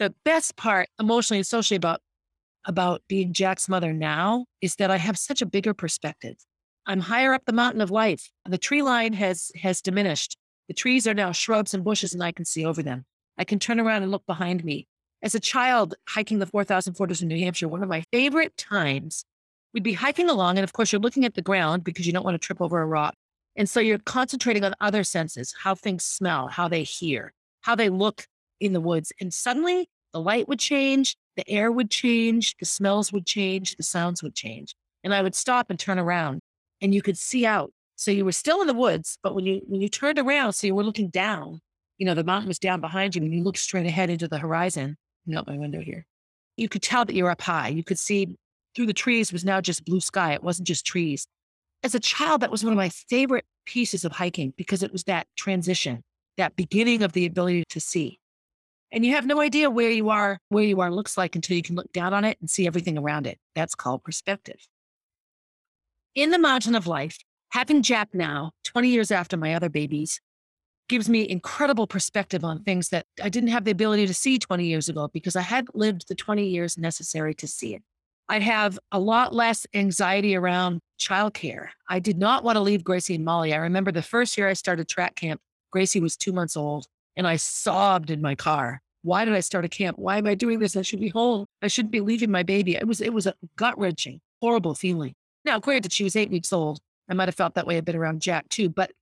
[0.00, 2.00] the best part emotionally and socially about
[2.66, 6.36] about being Jack's mother now is that I have such a bigger perspective.
[6.86, 8.30] I'm higher up the mountain of life.
[8.46, 10.36] The tree line has has diminished.
[10.68, 13.04] The trees are now shrubs and bushes and I can see over them.
[13.40, 14.86] I can turn around and look behind me
[15.22, 19.24] As a child hiking the 4,000 footers in New Hampshire, one of my favorite times,
[19.74, 20.58] we'd be hiking along.
[20.58, 22.80] And of course, you're looking at the ground because you don't want to trip over
[22.82, 23.14] a rock.
[23.56, 27.88] And so you're concentrating on other senses, how things smell, how they hear, how they
[27.88, 28.26] look
[28.60, 29.12] in the woods.
[29.20, 33.82] And suddenly the light would change, the air would change, the smells would change, the
[33.82, 34.74] sounds would change.
[35.02, 36.40] And I would stop and turn around
[36.80, 37.72] and you could see out.
[37.96, 40.66] So you were still in the woods, but when you when you turned around, so
[40.66, 41.60] you were looking down,
[42.00, 44.38] you know, the mountain was down behind you and you looked straight ahead into the
[44.38, 44.96] horizon.
[45.36, 46.06] Out my window here.
[46.56, 47.68] You could tell that you were up high.
[47.68, 48.36] You could see
[48.74, 50.32] through the trees was now just blue sky.
[50.32, 51.26] It wasn't just trees.
[51.84, 55.04] As a child, that was one of my favorite pieces of hiking because it was
[55.04, 56.02] that transition,
[56.38, 58.18] that beginning of the ability to see.
[58.90, 61.62] And you have no idea where you are, where you are looks like until you
[61.62, 63.38] can look down on it and see everything around it.
[63.54, 64.66] That's called perspective.
[66.14, 67.18] In the mountain of life,
[67.50, 70.20] having Jack now, 20 years after my other babies,
[70.90, 74.66] gives me incredible perspective on things that I didn't have the ability to see 20
[74.66, 77.82] years ago because I hadn't lived the 20 years necessary to see it.
[78.28, 81.68] I'd have a lot less anxiety around childcare.
[81.88, 83.54] I did not want to leave Gracie and Molly.
[83.54, 87.26] I remember the first year I started track camp, Gracie was two months old and
[87.26, 88.82] I sobbed in my car.
[89.02, 89.96] Why did I start a camp?
[89.96, 90.76] Why am I doing this?
[90.76, 91.46] I should be home.
[91.62, 92.74] I shouldn't be leaving my baby.
[92.74, 95.14] It was it was a gut wrenching, horrible feeling.
[95.44, 96.80] Now, granted, she was eight weeks old.
[97.08, 98.68] I might have felt that way a bit around Jack too.
[98.68, 98.92] But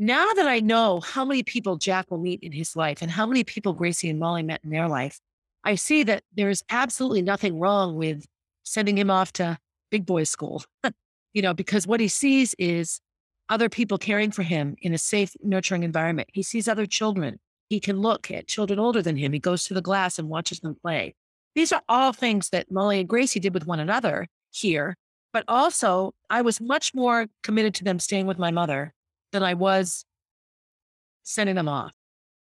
[0.00, 3.26] now that I know how many people Jack will meet in his life and how
[3.26, 5.20] many people Gracie and Molly met in their life,
[5.62, 8.24] I see that there's absolutely nothing wrong with
[8.62, 9.58] sending him off to
[9.90, 10.64] big boy school.
[11.34, 13.02] you know, because what he sees is
[13.50, 16.30] other people caring for him in a safe, nurturing environment.
[16.32, 17.38] He sees other children.
[17.68, 19.34] He can look at children older than him.
[19.34, 21.14] He goes to the glass and watches them play.
[21.54, 24.96] These are all things that Molly and Gracie did with one another here.
[25.30, 28.94] But also, I was much more committed to them staying with my mother
[29.32, 30.04] than I was
[31.22, 31.92] sending them off.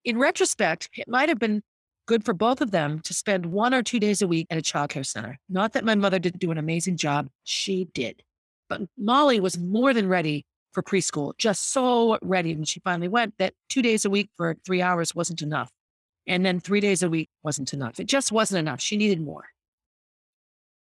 [0.03, 1.61] In retrospect, it might have been
[2.05, 4.61] good for both of them to spend one or two days a week at a
[4.61, 5.39] childcare center.
[5.49, 8.23] Not that my mother didn't do an amazing job, she did.
[8.67, 13.35] But Molly was more than ready for preschool, just so ready when she finally went
[13.37, 15.71] that two days a week for three hours wasn't enough.
[16.27, 17.99] And then three days a week wasn't enough.
[17.99, 18.81] It just wasn't enough.
[18.81, 19.45] She needed more.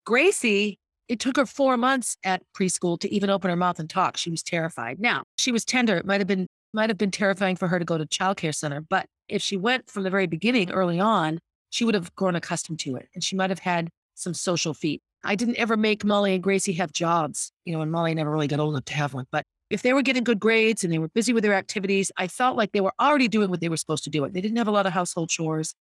[0.06, 4.18] Gracie, it took her four months at preschool to even open her mouth and talk.
[4.18, 5.00] She was terrified.
[5.00, 5.98] Now, she was tender.
[5.98, 8.82] It might have been might have been terrifying for her to go to childcare center,
[8.82, 11.38] but if she went from the very beginning early on,
[11.70, 15.00] she would have grown accustomed to it and she might have had some social feet.
[15.24, 18.48] I didn't ever make Molly and Gracie have jobs, you know, and Molly never really
[18.48, 21.00] got old enough to have one, but if they were getting good grades and they
[21.00, 23.78] were busy with their activities, I felt like they were already doing what they were
[23.78, 24.28] supposed to do.
[24.30, 25.74] They didn't have a lot of household chores.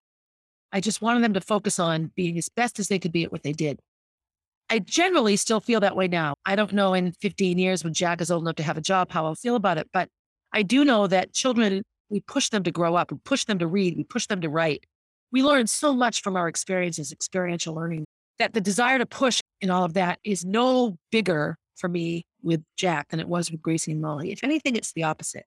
[0.72, 3.32] I just wanted them to focus on being as best as they could be at
[3.32, 3.80] what they did.
[4.70, 6.34] I generally still feel that way now.
[6.46, 9.10] I don't know in 15 years when Jack is old enough to have a job
[9.10, 10.08] how I'll feel about it, but
[10.52, 13.66] I do know that children, we push them to grow up, we push them to
[13.66, 14.86] read, we push them to write.
[15.32, 18.04] We learn so much from our experiences, experiential learning,
[18.38, 22.62] that the desire to push in all of that is no bigger for me with
[22.76, 24.30] Jack than it was with Gracie and Molly.
[24.30, 25.46] If anything, it's the opposite.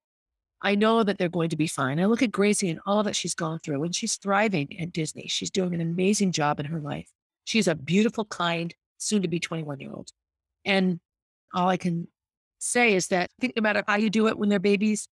[0.62, 1.99] I know that they're going to be fine.
[1.99, 5.27] I look at Gracie and all that she's gone through, and she's thriving at Disney.
[5.27, 7.09] She's doing an amazing job in her life.
[7.45, 10.09] She's a beautiful, kind, soon to be 21 year old.
[10.65, 10.99] And
[11.53, 12.07] all I can
[12.59, 15.07] say is that I think no matter how you do it when they're babies,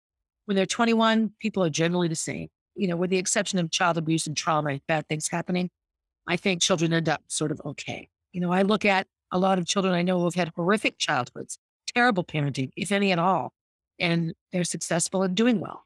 [0.46, 2.48] when they're 21, people are generally the same.
[2.76, 5.70] You know, with the exception of child abuse and trauma, bad things happening,
[6.28, 8.10] I think children end up sort of okay.
[8.32, 10.98] You know, I look at a lot of children I know who have had horrific
[10.98, 11.58] childhoods,
[11.94, 13.54] terrible parenting, if any at all,
[14.00, 15.86] and they're successful and doing well.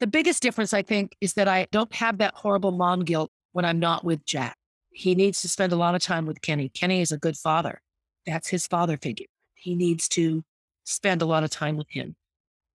[0.00, 3.64] The biggest difference, I think, is that I don't have that horrible mom guilt when
[3.64, 4.56] I'm not with Jack.
[4.96, 6.70] He needs to spend a lot of time with Kenny.
[6.70, 7.82] Kenny is a good father.
[8.26, 9.26] That's his father figure.
[9.54, 10.42] He needs to
[10.84, 12.16] spend a lot of time with him.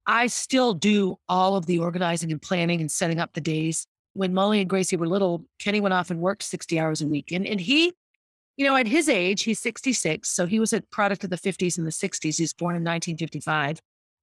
[0.05, 3.87] I still do all of the organizing and planning and setting up the days.
[4.13, 7.31] When Molly and Gracie were little, Kenny went off and worked 60 hours a week.
[7.31, 7.93] And, and he
[8.57, 10.29] you know, at his age, he's 66.
[10.29, 12.37] So he was a product of the 50s and the 60s.
[12.37, 13.79] He's born in 1955.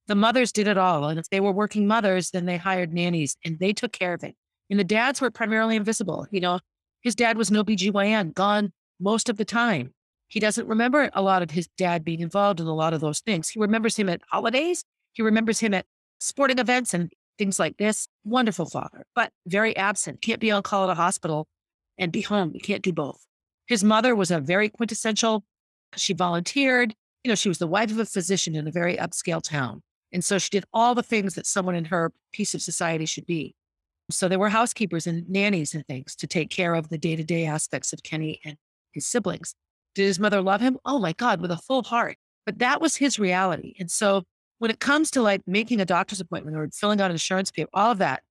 [0.07, 1.09] The mothers did it all.
[1.09, 4.23] And if they were working mothers, then they hired nannies and they took care of
[4.23, 4.37] it.
[4.71, 6.27] And the dads were primarily invisible.
[6.31, 6.61] You know,
[7.03, 9.93] his dad was no OBGYN, gone most of the time.
[10.29, 13.21] He doesn't remember a lot of his dad being involved in a lot of those
[13.21, 13.49] things.
[13.49, 14.85] He remembers him at holidays.
[15.13, 15.87] He remembers him at
[16.19, 18.09] sporting events and things like this.
[18.25, 20.21] Wonderful father, but very absent.
[20.21, 21.49] Can't be on call at a hospital
[21.97, 22.53] and be home.
[22.53, 23.25] You can't do both.
[23.67, 25.45] His mother was a very quintessential,
[25.97, 26.95] she volunteered.
[27.25, 29.83] You know, she was the wife of a physician in a very upscale town.
[30.13, 33.27] And so she did all the things that someone in her piece of society should
[33.27, 33.55] be.
[34.11, 37.25] So there were housekeepers and nannies and things to take care of the day to
[37.25, 38.57] day aspects of Kenny and
[38.93, 39.55] his siblings.
[39.95, 40.79] Did his mother love him?
[40.85, 42.17] Oh my God, with a full heart.
[42.47, 43.75] But that was his reality.
[43.79, 44.23] And so
[44.59, 47.69] when it comes to like making a doctor's appointment or filling out an insurance paper,
[47.75, 48.23] all of that,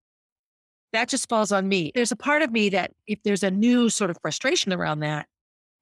[0.93, 1.93] that just falls on me.
[1.95, 5.27] There's a part of me that if there's a new sort of frustration around that,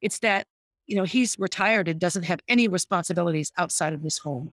[0.00, 0.46] it's that,
[0.86, 4.50] you know, he's retired and doesn't have any responsibilities outside of his home.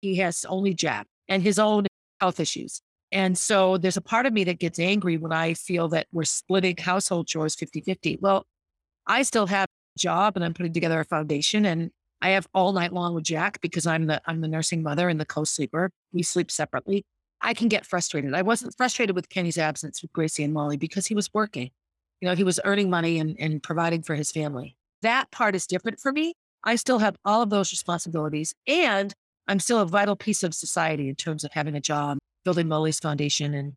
[0.00, 1.86] He has only Jack and his own
[2.20, 2.80] health issues.
[3.10, 6.24] And so there's a part of me that gets angry when I feel that we're
[6.24, 8.18] splitting household chores 50 50.
[8.20, 8.46] Well,
[9.06, 9.66] I still have
[9.96, 11.90] a job and I'm putting together a foundation and
[12.20, 15.20] I have all night long with Jack because I'm the I'm the nursing mother and
[15.20, 15.90] the co-sleeper.
[16.12, 17.04] We sleep separately.
[17.40, 18.34] I can get frustrated.
[18.34, 21.70] I wasn't frustrated with Kenny's absence with Gracie and Molly because he was working.
[22.20, 24.76] You know, he was earning money and, and providing for his family.
[25.02, 26.34] That part is different for me.
[26.64, 29.14] I still have all of those responsibilities and
[29.46, 32.18] I'm still a vital piece of society in terms of having a job,
[32.48, 33.74] building Molly's foundation and,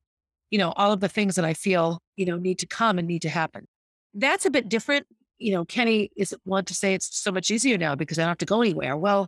[0.50, 3.06] you know, all of the things that I feel, you know, need to come and
[3.06, 3.68] need to happen.
[4.14, 5.08] That's a bit different.
[5.40, 8.30] You know, Kenny is want to say it's so much easier now because I don't
[8.30, 8.96] have to go anywhere.
[8.96, 9.28] Well,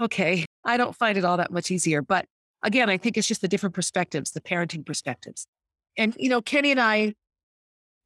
[0.00, 0.44] okay.
[0.64, 2.24] I don't find it all that much easier, but
[2.64, 5.46] again, I think it's just the different perspectives, the parenting perspectives.
[5.96, 7.14] And, you know, Kenny and I,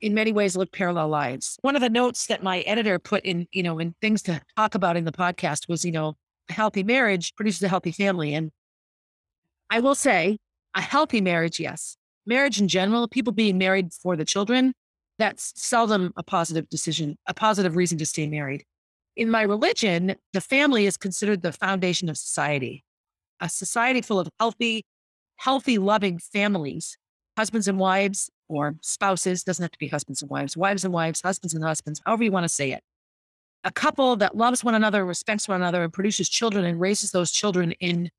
[0.02, 1.57] in many ways, live parallel lives.
[1.62, 4.74] One of the notes that my editor put in, you know, in things to talk
[4.74, 6.12] about in the podcast was, you know,
[6.50, 8.35] a healthy marriage produces a healthy family.
[8.35, 8.50] And
[9.70, 10.38] I will say,
[10.78, 11.96] a healthy marriage, yes.
[12.24, 14.72] Marriage in general, people being married for the children,
[15.18, 18.64] that's seldom a positive decision, a positive reason to stay married.
[19.16, 22.84] In my religion, the family is considered the foundation of society
[23.40, 24.84] a society full of healthy,
[25.36, 26.98] healthy, loving families,
[27.36, 31.20] husbands and wives or spouses, doesn't have to be husbands and wives, wives and wives,
[31.20, 32.82] husbands and husbands, however you want to say it.
[33.62, 37.30] A couple that loves one another, respects one another, and produces children and raises those
[37.30, 38.10] children in,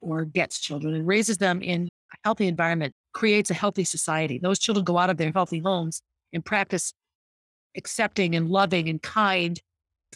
[0.00, 4.38] or gets children and raises them in a healthy environment, creates a healthy society.
[4.38, 6.92] Those children go out of their healthy homes and practice
[7.76, 9.60] accepting and loving and kind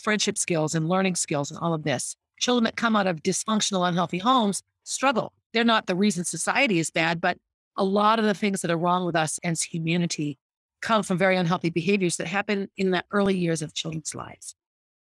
[0.00, 3.88] friendship skills and learning skills and all of this children that come out of dysfunctional,
[3.88, 5.32] unhealthy homes struggle.
[5.52, 7.38] They're not the reason society is bad, but
[7.76, 10.38] a lot of the things that are wrong with us as humanity
[10.82, 14.54] come from very unhealthy behaviors that happen in the early years of children's lives.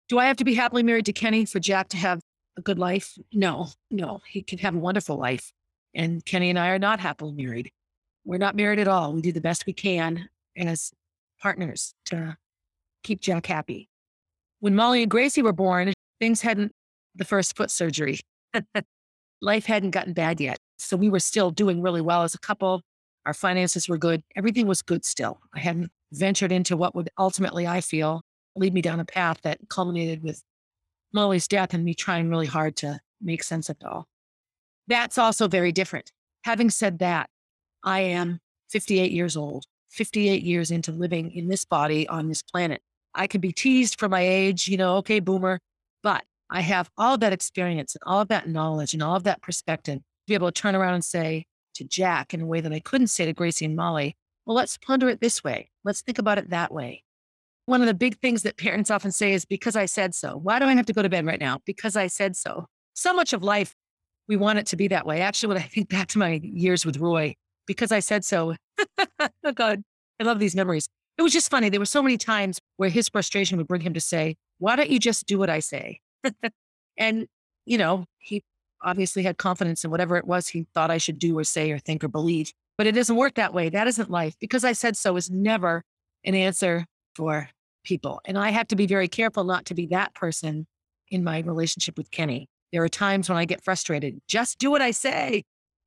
[0.09, 2.21] Do I have to be happily married to Kenny for Jack to have
[2.57, 3.17] a good life?
[3.33, 5.53] No, no, he can have a wonderful life.
[5.95, 7.71] And Kenny and I are not happily married.
[8.25, 9.13] We're not married at all.
[9.13, 10.93] We do the best we can as
[11.41, 12.37] partners to
[13.03, 13.89] keep Jack happy.
[14.61, 16.73] When Molly and Gracie were born, things hadn't
[17.15, 18.21] the first foot surgery.
[19.43, 20.59] Life hadn't gotten bad yet.
[20.79, 22.83] So we were still doing really well as a couple.
[23.27, 24.23] Our finances were good.
[24.37, 25.41] Everything was good still.
[25.53, 28.23] I hadn't ventured into what would ultimately, I feel,
[28.57, 30.43] lead me down a path that culminated with
[31.13, 34.07] Molly's death and me trying really hard to make sense of it all.
[34.89, 36.13] That's also very different.
[36.45, 37.31] Having said that,
[37.85, 42.83] I am 58 years old, 58 years into living in this body on this planet.
[43.15, 45.61] I can be teased for my age, you know, okay, boomer,
[46.03, 49.25] but I have all of that experience and all of that knowledge and all of
[49.25, 51.45] that perspective to be able to turn around and say
[51.75, 54.77] to Jack in a way that I couldn't say to Gracie and Molly, well, let's
[54.77, 55.71] ponder it this way.
[55.85, 57.05] Let's think about it that way.
[57.67, 60.37] One of the big things that parents often say is because I said so.
[60.37, 61.61] Why do I have to go to bed right now?
[61.65, 62.67] Because I said so.
[62.95, 63.75] So much of life,
[64.29, 65.21] we want it to be that way.
[65.21, 67.35] Actually, when I think back to my years with Roy,
[67.67, 68.57] because I said so,
[68.99, 69.83] oh God,
[70.21, 70.89] I love these memories.
[71.19, 71.69] It was just funny.
[71.69, 74.91] There were so many times where his frustration would bring him to say, Why don't
[74.91, 76.01] you just do what I say?
[76.99, 77.27] and,
[77.67, 78.43] you know, he
[78.83, 81.79] obviously had confidence in whatever it was he thought I should do or say or
[81.79, 82.53] think or believe.
[82.79, 83.69] But it doesn't work that way.
[83.69, 84.35] That isn't life.
[84.41, 85.85] Because I said so is never
[86.25, 87.49] an answer for
[87.85, 88.21] people.
[88.25, 90.67] And I have to be very careful not to be that person
[91.11, 92.49] in my relationship with Kenny.
[92.73, 94.21] There are times when I get frustrated.
[94.29, 95.43] Just do what I say.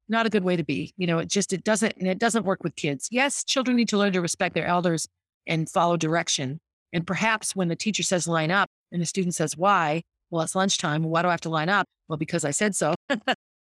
[0.08, 0.94] Not a good way to be.
[0.98, 3.08] You know, it just it doesn't and it doesn't work with kids.
[3.12, 5.08] Yes, children need to learn to respect their elders
[5.48, 6.60] and follow direction.
[6.94, 10.56] And perhaps when the teacher says line up and the student says why, well, it's
[10.56, 11.04] lunchtime.
[11.04, 11.88] Why do I have to line up?
[12.08, 12.94] Well, because I said so.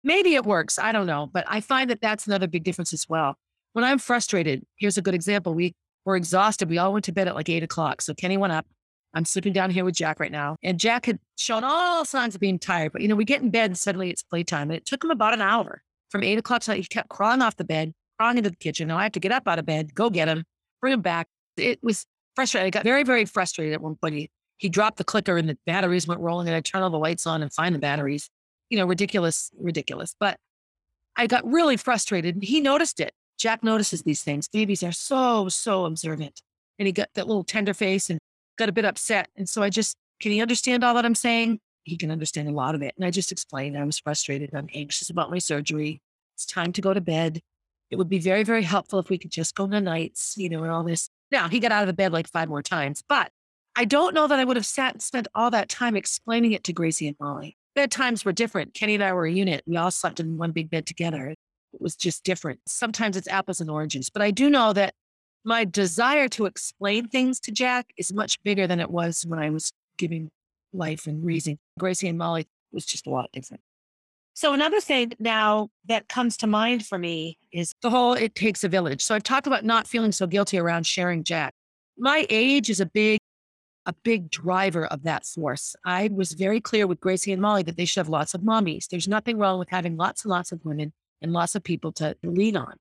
[0.05, 0.79] Maybe it works.
[0.79, 1.29] I don't know.
[1.31, 3.37] But I find that that's another big difference as well.
[3.75, 5.53] When I'm frustrated, here's a good example.
[5.53, 6.68] We were exhausted.
[6.68, 8.02] We all went to bed at like eight o'clock.
[8.02, 8.66] So Kenny went up.
[9.12, 10.56] I'm sleeping down here with Jack right now.
[10.62, 12.92] And Jack had shown all signs of being tired.
[12.92, 14.70] But, you know, we get in bed and suddenly it's playtime.
[14.70, 17.56] And it took him about an hour from eight o'clock to He kept crawling off
[17.56, 18.88] the bed, crawling into the kitchen.
[18.88, 20.44] Now I have to get up out of bed, go get him,
[20.80, 21.26] bring him back.
[21.56, 22.68] It was frustrating.
[22.68, 26.06] I got very, very frustrated at one point he dropped the clicker and the batteries
[26.06, 28.28] went rolling and I turn all the lights on and find the batteries.
[28.68, 30.14] You know, ridiculous, ridiculous.
[30.20, 30.36] But
[31.16, 33.14] I got really frustrated and he noticed it.
[33.41, 34.49] Jack notices these things.
[34.49, 36.43] Babies are so, so observant.
[36.78, 38.18] And he got that little tender face and
[38.59, 39.28] got a bit upset.
[39.34, 41.59] And so I just, can he understand all that I'm saying?
[41.84, 42.95] He can understand a lot of it.
[42.97, 44.51] And I just explained I was frustrated.
[44.55, 46.03] I'm anxious about my surgery.
[46.34, 47.41] It's time to go to bed.
[47.91, 50.62] It would be very, very helpful if we could just go to nights, you know,
[50.62, 51.09] and all this.
[51.32, 53.30] Now he got out of the bed like five more times, but
[53.74, 56.62] I don't know that I would have sat and spent all that time explaining it
[56.64, 57.57] to Gracie and Molly.
[57.76, 58.74] Bedtimes were different.
[58.74, 59.62] Kenny and I were a unit.
[59.66, 61.34] We all slept in one big bed together.
[61.79, 62.61] Was just different.
[62.66, 64.95] Sometimes it's apples and oranges, but I do know that
[65.45, 69.51] my desire to explain things to Jack is much bigger than it was when I
[69.51, 70.31] was giving
[70.73, 73.62] life and raising Gracie and Molly was just a lot different.
[74.35, 78.64] So another thing now that comes to mind for me is the whole it takes
[78.64, 79.03] a village.
[79.03, 81.55] So I've talked about not feeling so guilty around sharing Jack.
[81.99, 83.18] My age is a big
[83.87, 85.75] a big driver of that force.
[85.85, 88.89] I was very clear with Gracie and Molly that they should have lots of mommies.
[88.89, 90.93] There's nothing wrong with having lots and lots of women
[91.23, 92.75] and lots of people to lean on.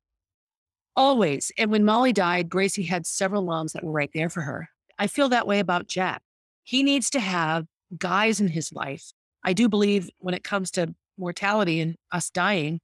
[0.96, 1.52] Always.
[1.58, 4.70] And when Molly died, Gracie had several moms that were right there for her.
[4.98, 6.22] I feel that way about Jack.
[6.64, 7.66] He needs to have
[7.98, 9.12] guys in his life.
[9.44, 12.80] I do believe when it comes to mortality and us dying,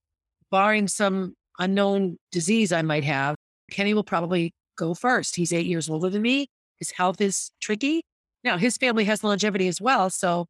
[0.50, 3.36] barring some unknown disease I might have,
[3.72, 5.36] Kenny will probably go first.
[5.36, 6.48] He's eight years older than me.
[6.78, 8.04] His health is tricky.
[8.44, 10.10] Now, his family has longevity as well.
[10.10, 10.46] So,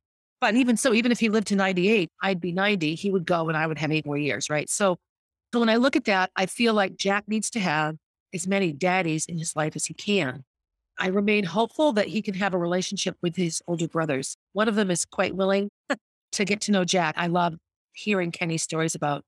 [0.45, 2.93] but even so, even if he lived to 98, I'd be 90.
[2.93, 4.69] He would go and I would have eight more years, right?
[4.69, 4.99] So,
[5.51, 7.95] so when I look at that, I feel like Jack needs to have
[8.31, 10.43] as many daddies in his life as he can.
[10.99, 14.37] I remain hopeful that he can have a relationship with his older brothers.
[14.53, 15.71] One of them is quite willing
[16.33, 17.15] to get to know Jack.
[17.17, 17.55] I love
[17.93, 19.23] hearing Kenny's stories about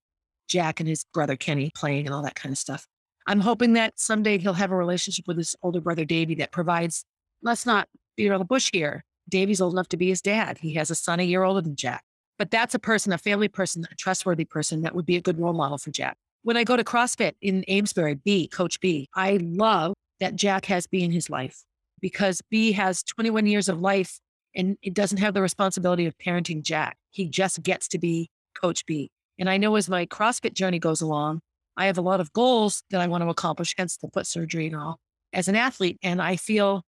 [0.48, 2.86] Jack and his brother Kenny playing and all that kind of stuff.
[3.26, 7.04] I'm hoping that someday he'll have a relationship with his older brother Davy that provides,
[7.42, 9.04] let's not beat around the bush here.
[9.30, 10.60] Davy's old enough to be his dad.
[10.60, 12.04] He has a son a year older than Jack.
[12.38, 15.40] But that's a person, a family person, a trustworthy person that would be a good
[15.40, 16.18] role model for Jack.
[16.44, 20.88] When I go to CrossFit in Amesbury, B, Coach B, I love that Jack has
[20.88, 21.64] B in his life
[22.00, 24.20] because B has 21 years of life
[24.56, 26.98] and it doesn't have the responsibility of parenting Jack.
[27.12, 29.12] He just gets to be Coach B.
[29.40, 31.42] And I know as my CrossFit journey goes along,
[31.76, 34.68] I have a lot of goals that I want to accomplish, hence the foot surgery
[34.68, 35.00] and all,
[35.32, 36.00] as an athlete.
[36.02, 36.84] And I feel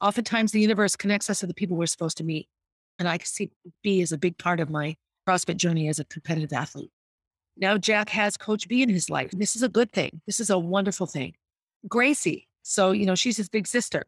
[0.00, 2.48] oftentimes the universe connects us to the people we're supposed to meet.
[2.98, 3.50] And I see
[3.82, 4.96] B as a big part of my
[5.28, 6.90] CrossFit journey as a competitive athlete.
[7.56, 9.30] Now Jack has Coach B in his life.
[9.32, 10.20] This is a good thing.
[10.26, 11.34] This is a wonderful thing.
[11.88, 12.46] Gracie.
[12.62, 14.04] So, you know, she's his big sister.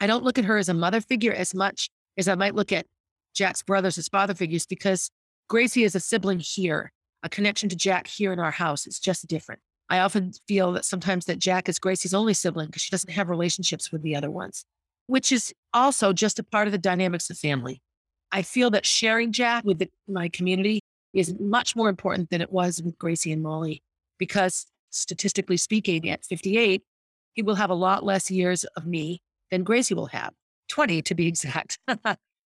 [0.00, 2.72] I don't look at her as a mother figure as much as I might look
[2.72, 2.86] at
[3.34, 5.10] Jack's brothers as father figures because
[5.48, 8.86] Gracie is a sibling here, a connection to Jack here in our house.
[8.86, 9.60] It's just different.
[9.88, 13.28] I often feel that sometimes that Jack is Gracie's only sibling because she doesn't have
[13.28, 14.64] relationships with the other ones,
[15.10, 17.82] which is also just a part of the dynamics of family.
[18.30, 20.80] I feel that sharing Jack with the, my community
[21.12, 23.82] is much more important than it was with Gracie and Molly
[24.18, 26.84] because statistically speaking, at 58,
[27.32, 30.32] he will have a lot less years of me than Gracie will have,
[30.68, 31.78] 20 to be exact.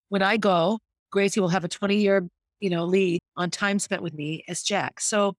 [0.09, 0.79] when I go,
[1.13, 2.27] Gracie will have a 20 year,
[2.61, 5.01] you know, lead on time spent with me as Jack.
[5.01, 5.35] So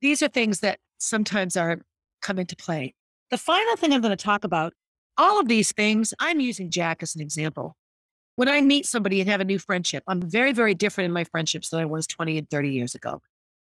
[0.00, 1.82] these are things that sometimes are
[2.20, 2.94] come into play.
[3.30, 4.72] The final thing I'm going to talk about,
[5.18, 7.76] all of these things, I'm using Jack as an example.
[8.36, 11.24] When I meet somebody and have a new friendship, I'm very, very different in my
[11.24, 13.20] friendships than I was 20 and 30 years ago.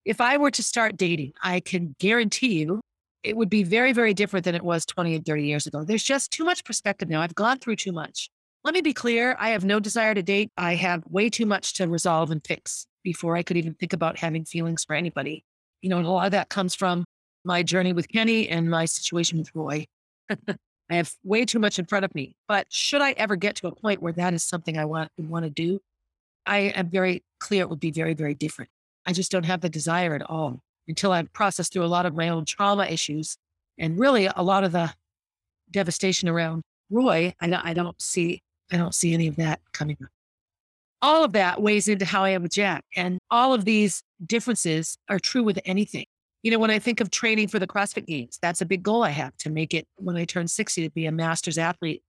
[0.05, 2.79] If I were to start dating, I can guarantee you
[3.23, 5.83] it would be very, very different than it was 20 and 30 years ago.
[5.83, 7.21] There's just too much perspective now.
[7.21, 8.29] I've gone through too much.
[8.63, 10.49] Let me be clear I have no desire to date.
[10.57, 14.17] I have way too much to resolve and fix before I could even think about
[14.17, 15.43] having feelings for anybody.
[15.81, 17.03] You know, and a lot of that comes from
[17.43, 19.85] my journey with Kenny and my situation with Roy.
[20.93, 22.35] I have way too much in front of me.
[22.47, 25.43] But should I ever get to a point where that is something I want want
[25.43, 25.79] to do,
[26.45, 28.69] I am very clear it would be very, very different.
[29.05, 32.15] I just don't have the desire at all until I've processed through a lot of
[32.15, 33.37] my own trauma issues
[33.77, 34.93] and really a lot of the
[35.71, 37.33] devastation around Roy.
[37.41, 40.09] I don't, I don't see I don't see any of that coming up.
[41.01, 42.85] All of that weighs into how I am with Jack.
[42.95, 46.05] And all of these differences are true with anything
[46.43, 49.01] you know, when I think of training for the CrossFit Games, that's a big goal
[49.01, 52.03] I have to make it when I turn 60 to be a master's athlete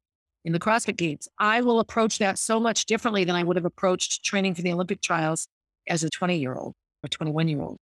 [0.44, 1.28] in the CrossFit Games.
[1.38, 4.72] I will approach that so much differently than I would have approached training for the
[4.72, 5.46] Olympic trials
[5.88, 6.74] as a 20 year old
[7.04, 7.78] or 21 year old.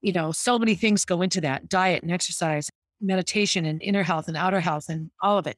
[0.00, 2.70] You know, so many things go into that diet and exercise,
[3.00, 5.56] meditation and inner health and outer health and all of it.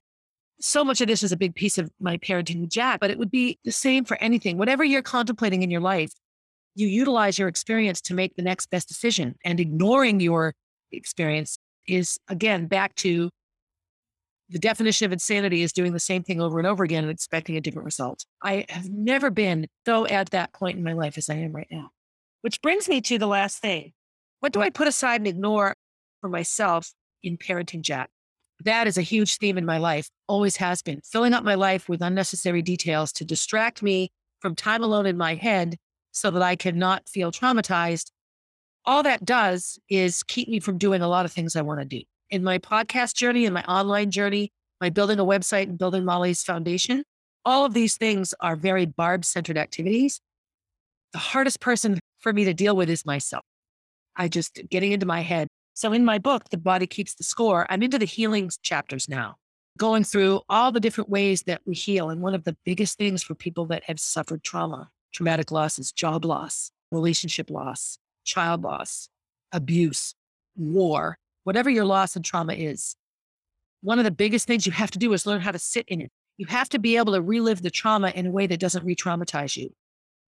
[0.61, 3.31] So much of this is a big piece of my parenting Jack, but it would
[3.31, 4.59] be the same for anything.
[4.59, 6.13] Whatever you're contemplating in your life,
[6.75, 9.37] you utilize your experience to make the next best decision.
[9.45, 10.55] And ignoring your
[10.93, 11.57] experience
[11.87, 13.31] is, again, back to
[14.51, 17.57] the definition of insanity is doing the same thing over and over again and expecting
[17.57, 18.25] a different result.
[18.43, 21.69] I have never been so at that point in my life as I am right
[21.71, 21.91] now.
[22.43, 23.93] Which brings me to the last thing.
[24.41, 25.75] What do I put aside and ignore
[26.21, 28.11] for myself in parenting Jack?
[28.65, 31.01] That is a huge theme in my life, always has been.
[31.01, 34.11] Filling up my life with unnecessary details to distract me
[34.41, 35.77] from time alone in my head
[36.15, 38.11] so that I could cannot feel traumatized.
[38.87, 41.87] All that does is keep me from doing a lot of things I want to
[41.87, 42.03] do.
[42.31, 44.51] In my podcast journey, in my online journey,
[44.81, 47.03] my building a website and building Molly's foundation,
[47.45, 50.21] all of these things are very Barb centered activities.
[51.13, 53.43] The hardest person for me to deal with is myself.
[54.17, 55.49] I just getting into my head.
[55.75, 59.37] So in my book, The Body Keeps the Score, I'm into the healing chapters now,
[59.79, 62.11] going through all the different ways that we heal.
[62.11, 66.25] And one of the biggest things for people that have suffered trauma, traumatic losses, job
[66.25, 69.09] loss, relationship loss, child loss,
[69.53, 70.15] abuse,
[70.57, 72.97] war, whatever your loss and trauma is,
[73.81, 76.01] one of the biggest things you have to do is learn how to sit in
[76.01, 76.11] it.
[76.37, 78.97] You have to be able to relive the trauma in a way that doesn't re
[78.97, 79.73] traumatize you.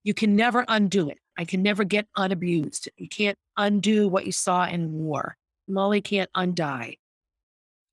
[0.05, 1.18] You can never undo it.
[1.37, 2.89] I can never get unabused.
[2.97, 5.37] You can't undo what you saw in war.
[5.66, 7.01] Molly can't undie.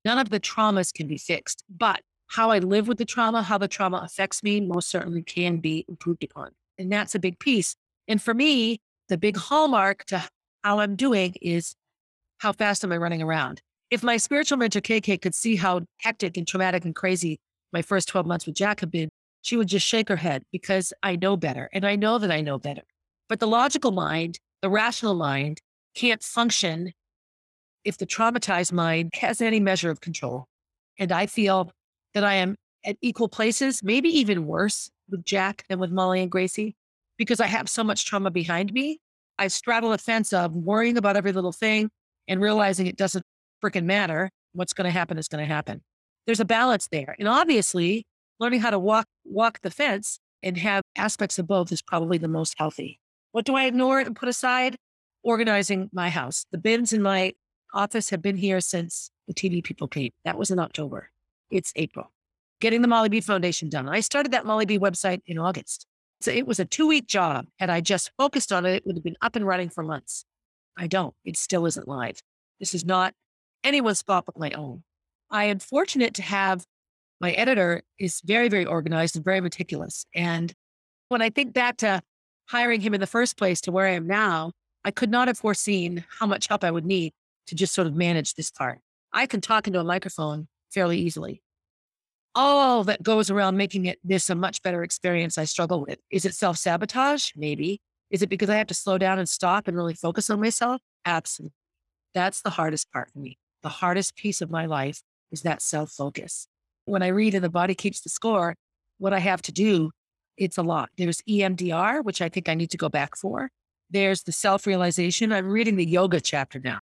[0.04, 3.58] None of the traumas can be fixed, but how I live with the trauma, how
[3.58, 6.50] the trauma affects me, most certainly can be improved upon.
[6.78, 7.76] And that's a big piece.
[8.08, 10.22] And for me, the big hallmark to
[10.62, 11.74] how I'm doing is
[12.38, 13.60] how fast am I running around?
[13.90, 17.38] If my spiritual mentor KK could see how hectic and traumatic and crazy
[17.72, 19.08] my first 12 months with Jack have been,
[19.42, 21.68] she would just shake her head because I know better.
[21.72, 22.82] And I know that I know better.
[23.28, 25.60] But the logical mind, the rational mind,
[25.94, 26.92] can't function
[27.84, 30.46] if the traumatized mind has any measure of control.
[30.98, 31.70] And I feel
[32.14, 36.30] that I am at equal places, maybe even worse with Jack than with Molly and
[36.30, 36.76] Gracie,
[37.18, 39.00] because I have so much trauma behind me.
[39.38, 41.90] I straddle a fence of worrying about every little thing
[42.28, 43.24] and realizing it doesn't
[43.62, 44.30] freaking matter.
[44.52, 45.82] What's going to happen is going to happen.
[46.26, 47.16] There's a balance there.
[47.18, 48.06] And obviously,
[48.38, 52.28] learning how to walk walk the fence and have aspects of both is probably the
[52.28, 53.00] most healthy.
[53.32, 54.76] What do I ignore and put aside?
[55.22, 56.46] Organizing my house.
[56.52, 57.32] The bins in my
[57.72, 60.10] office have been here since the TV people came.
[60.24, 61.10] That was in October.
[61.50, 62.13] It's April.
[62.64, 63.90] Getting the Molly B Foundation done.
[63.90, 65.84] I started that Molly B website in August.
[66.22, 67.44] So it was a two week job.
[67.58, 70.24] Had I just focused on it, it would have been up and running for months.
[70.74, 71.12] I don't.
[71.26, 72.22] It still isn't live.
[72.60, 73.12] This is not
[73.64, 74.82] anyone's fault but my own.
[75.30, 76.64] I am fortunate to have
[77.20, 80.06] my editor is very, very organized and very meticulous.
[80.14, 80.50] And
[81.10, 82.00] when I think back to
[82.48, 84.52] hiring him in the first place to where I am now,
[84.86, 87.12] I could not have foreseen how much help I would need
[87.48, 88.78] to just sort of manage this part.
[89.12, 91.42] I can talk into a microphone fairly easily.
[92.34, 95.98] All that goes around making it this a much better experience I struggle with.
[96.10, 97.30] Is it self sabotage?
[97.36, 97.80] Maybe.
[98.10, 100.80] Is it because I have to slow down and stop and really focus on myself?
[101.04, 101.54] Absolutely.
[102.14, 103.38] That's the hardest part for me.
[103.62, 106.46] The hardest piece of my life is that self focus.
[106.86, 108.56] When I read and the body keeps the score,
[108.98, 109.90] what I have to do,
[110.36, 110.90] it's a lot.
[110.98, 113.50] There's EMDR, which I think I need to go back for.
[113.90, 115.32] There's the self realization.
[115.32, 116.80] I'm reading the yoga chapter now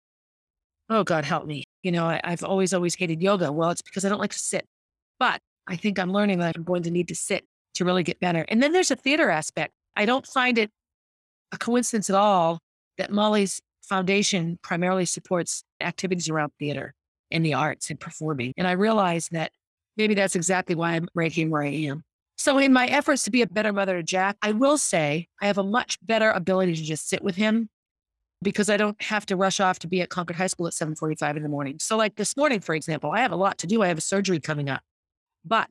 [0.92, 1.64] oh God, help me.
[1.82, 3.50] You know, I, I've always, always hated yoga.
[3.50, 4.66] Well, it's because I don't like to sit.
[5.18, 7.44] But I think I'm learning that I'm going to need to sit
[7.74, 8.44] to really get better.
[8.48, 9.72] And then there's a theater aspect.
[9.96, 10.70] I don't find it
[11.52, 12.58] a coincidence at all
[12.98, 16.94] that Molly's foundation primarily supports activities around theater
[17.30, 18.52] and the arts and performing.
[18.56, 19.52] And I realize that
[19.96, 22.04] maybe that's exactly why I'm right here where I am.
[22.36, 25.46] So, in my efforts to be a better mother to Jack, I will say I
[25.46, 27.68] have a much better ability to just sit with him
[28.42, 31.36] because I don't have to rush off to be at Concord High School at 7:45
[31.36, 31.78] in the morning.
[31.78, 33.82] So like this morning, for example, I have a lot to do.
[33.82, 34.82] I have a surgery coming up.
[35.44, 35.68] But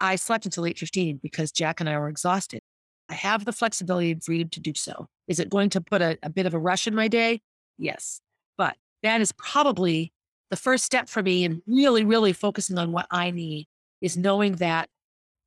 [0.00, 2.60] I slept until 8:15 because Jack and I were exhausted.
[3.08, 5.06] I have the flexibility and freedom to do so.
[5.28, 7.40] Is it going to put a, a bit of a rush in my day?
[7.78, 8.20] Yes.
[8.58, 10.12] But that is probably
[10.50, 13.66] the first step for me in really, really focusing on what I need
[14.00, 14.88] is knowing that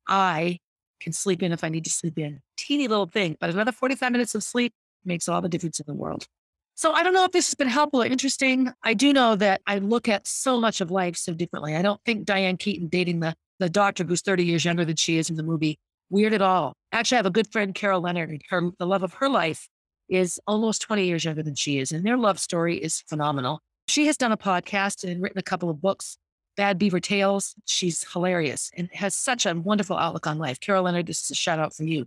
[0.06, 0.58] I
[1.00, 2.40] can sleep in if I need to sleep in.
[2.56, 4.72] Teeny little thing, but another 45 minutes of sleep
[5.04, 6.26] makes all the difference in the world.
[6.74, 8.72] So I don't know if this has been helpful or interesting.
[8.82, 11.76] I do know that I look at so much of life so differently.
[11.76, 15.18] I don't think Diane Keaton dating the, the doctor who's 30 years younger than she
[15.18, 15.78] is in the movie
[16.10, 16.74] weird at all.
[16.92, 18.42] Actually, I have a good friend, Carol Leonard.
[18.50, 19.68] Her the love of her life
[20.08, 23.60] is almost 20 years younger than she is, and their love story is phenomenal.
[23.86, 26.18] She has done a podcast and written a couple of books,
[26.56, 27.54] Bad Beaver Tales.
[27.64, 30.60] She's hilarious and has such a wonderful outlook on life.
[30.60, 32.06] Carol Leonard, this is a shout out for you.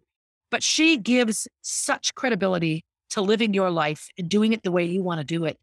[0.51, 5.01] But she gives such credibility to living your life and doing it the way you
[5.01, 5.57] want to do it,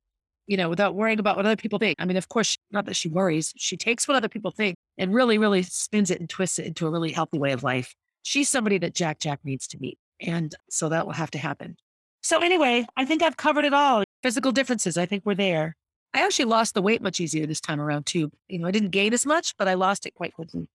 [0.47, 1.97] you know, without worrying about what other people think.
[2.01, 5.15] I mean, of course, not that she worries, she takes what other people think and
[5.15, 7.95] really, really spins it and twists it into a really healthy way of life.
[8.23, 9.99] She's somebody that Jack Jack needs to meet.
[10.21, 11.77] And so that will have to happen.
[12.23, 14.05] So, anyway, I think I've covered it all.
[14.23, 15.77] Physical differences, I think we're there.
[16.13, 18.31] I actually lost the weight much easier this time around, too.
[18.49, 20.69] You know, I didn't gain as much, but I lost it quite quickly.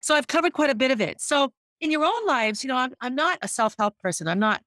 [0.00, 1.20] So, I've covered quite a bit of it.
[1.20, 4.28] So, in your own lives, you know, I'm, I'm not a self help person.
[4.28, 4.60] I'm not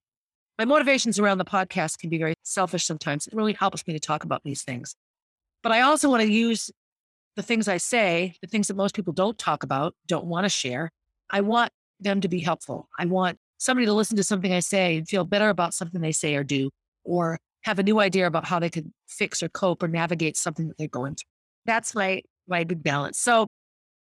[0.58, 3.28] my motivations around the podcast can be very selfish sometimes.
[3.28, 4.96] It really helps me to talk about these things.
[5.66, 6.70] But I also want to use
[7.36, 10.50] the things I say, the things that most people don't talk about, don't want to
[10.50, 10.92] share.
[11.32, 12.88] I want them to be helpful.
[13.00, 16.12] I want somebody to listen to something I say and feel better about something they
[16.12, 16.70] say or do,
[17.04, 20.68] or have a new idea about how they can fix or cope or navigate something
[20.68, 21.32] that they're going through.
[21.66, 23.18] That's my my big balance.
[23.18, 23.48] So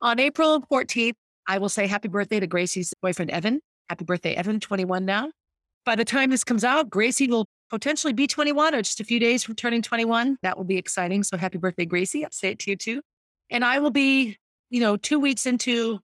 [0.01, 1.16] on April 14th,
[1.47, 3.59] I will say happy birthday to Gracie's boyfriend, Evan.
[3.89, 5.32] Happy birthday, Evan, 21 now
[5.86, 9.20] by the time this comes out, Gracie will potentially be 21 or just a few
[9.20, 10.38] days from turning 21.
[10.41, 11.24] That will be exciting.
[11.24, 12.24] So happy birthday, Gracie.
[12.24, 13.01] I'll say it to you too.
[13.49, 14.38] And I will be,
[14.70, 15.99] you know, two weeks into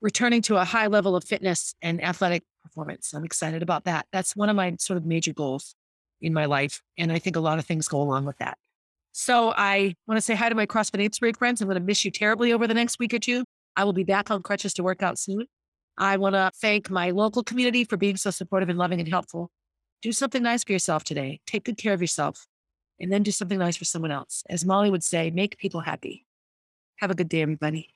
[0.00, 3.12] returning to a high level of fitness and athletic performance.
[3.14, 4.06] I'm excited about that.
[4.12, 5.74] That's one of my sort of major goals
[6.20, 6.82] in my life.
[6.98, 8.58] And I think a lot of things go along with that.
[9.12, 11.60] So I want to say hi to my CrossFit Eighth friends.
[11.60, 13.44] I'm going to miss you terribly over the next week or two.
[13.76, 15.46] I will be back on crutches to work out soon.
[15.96, 19.50] I want to thank my local community for being so supportive and loving and helpful.
[20.04, 21.40] Do something nice for yourself today.
[21.46, 22.46] Take good care of yourself
[23.00, 24.44] and then do something nice for someone else.
[24.50, 26.26] As Molly would say, make people happy.
[26.96, 27.88] Have a good day, everybody.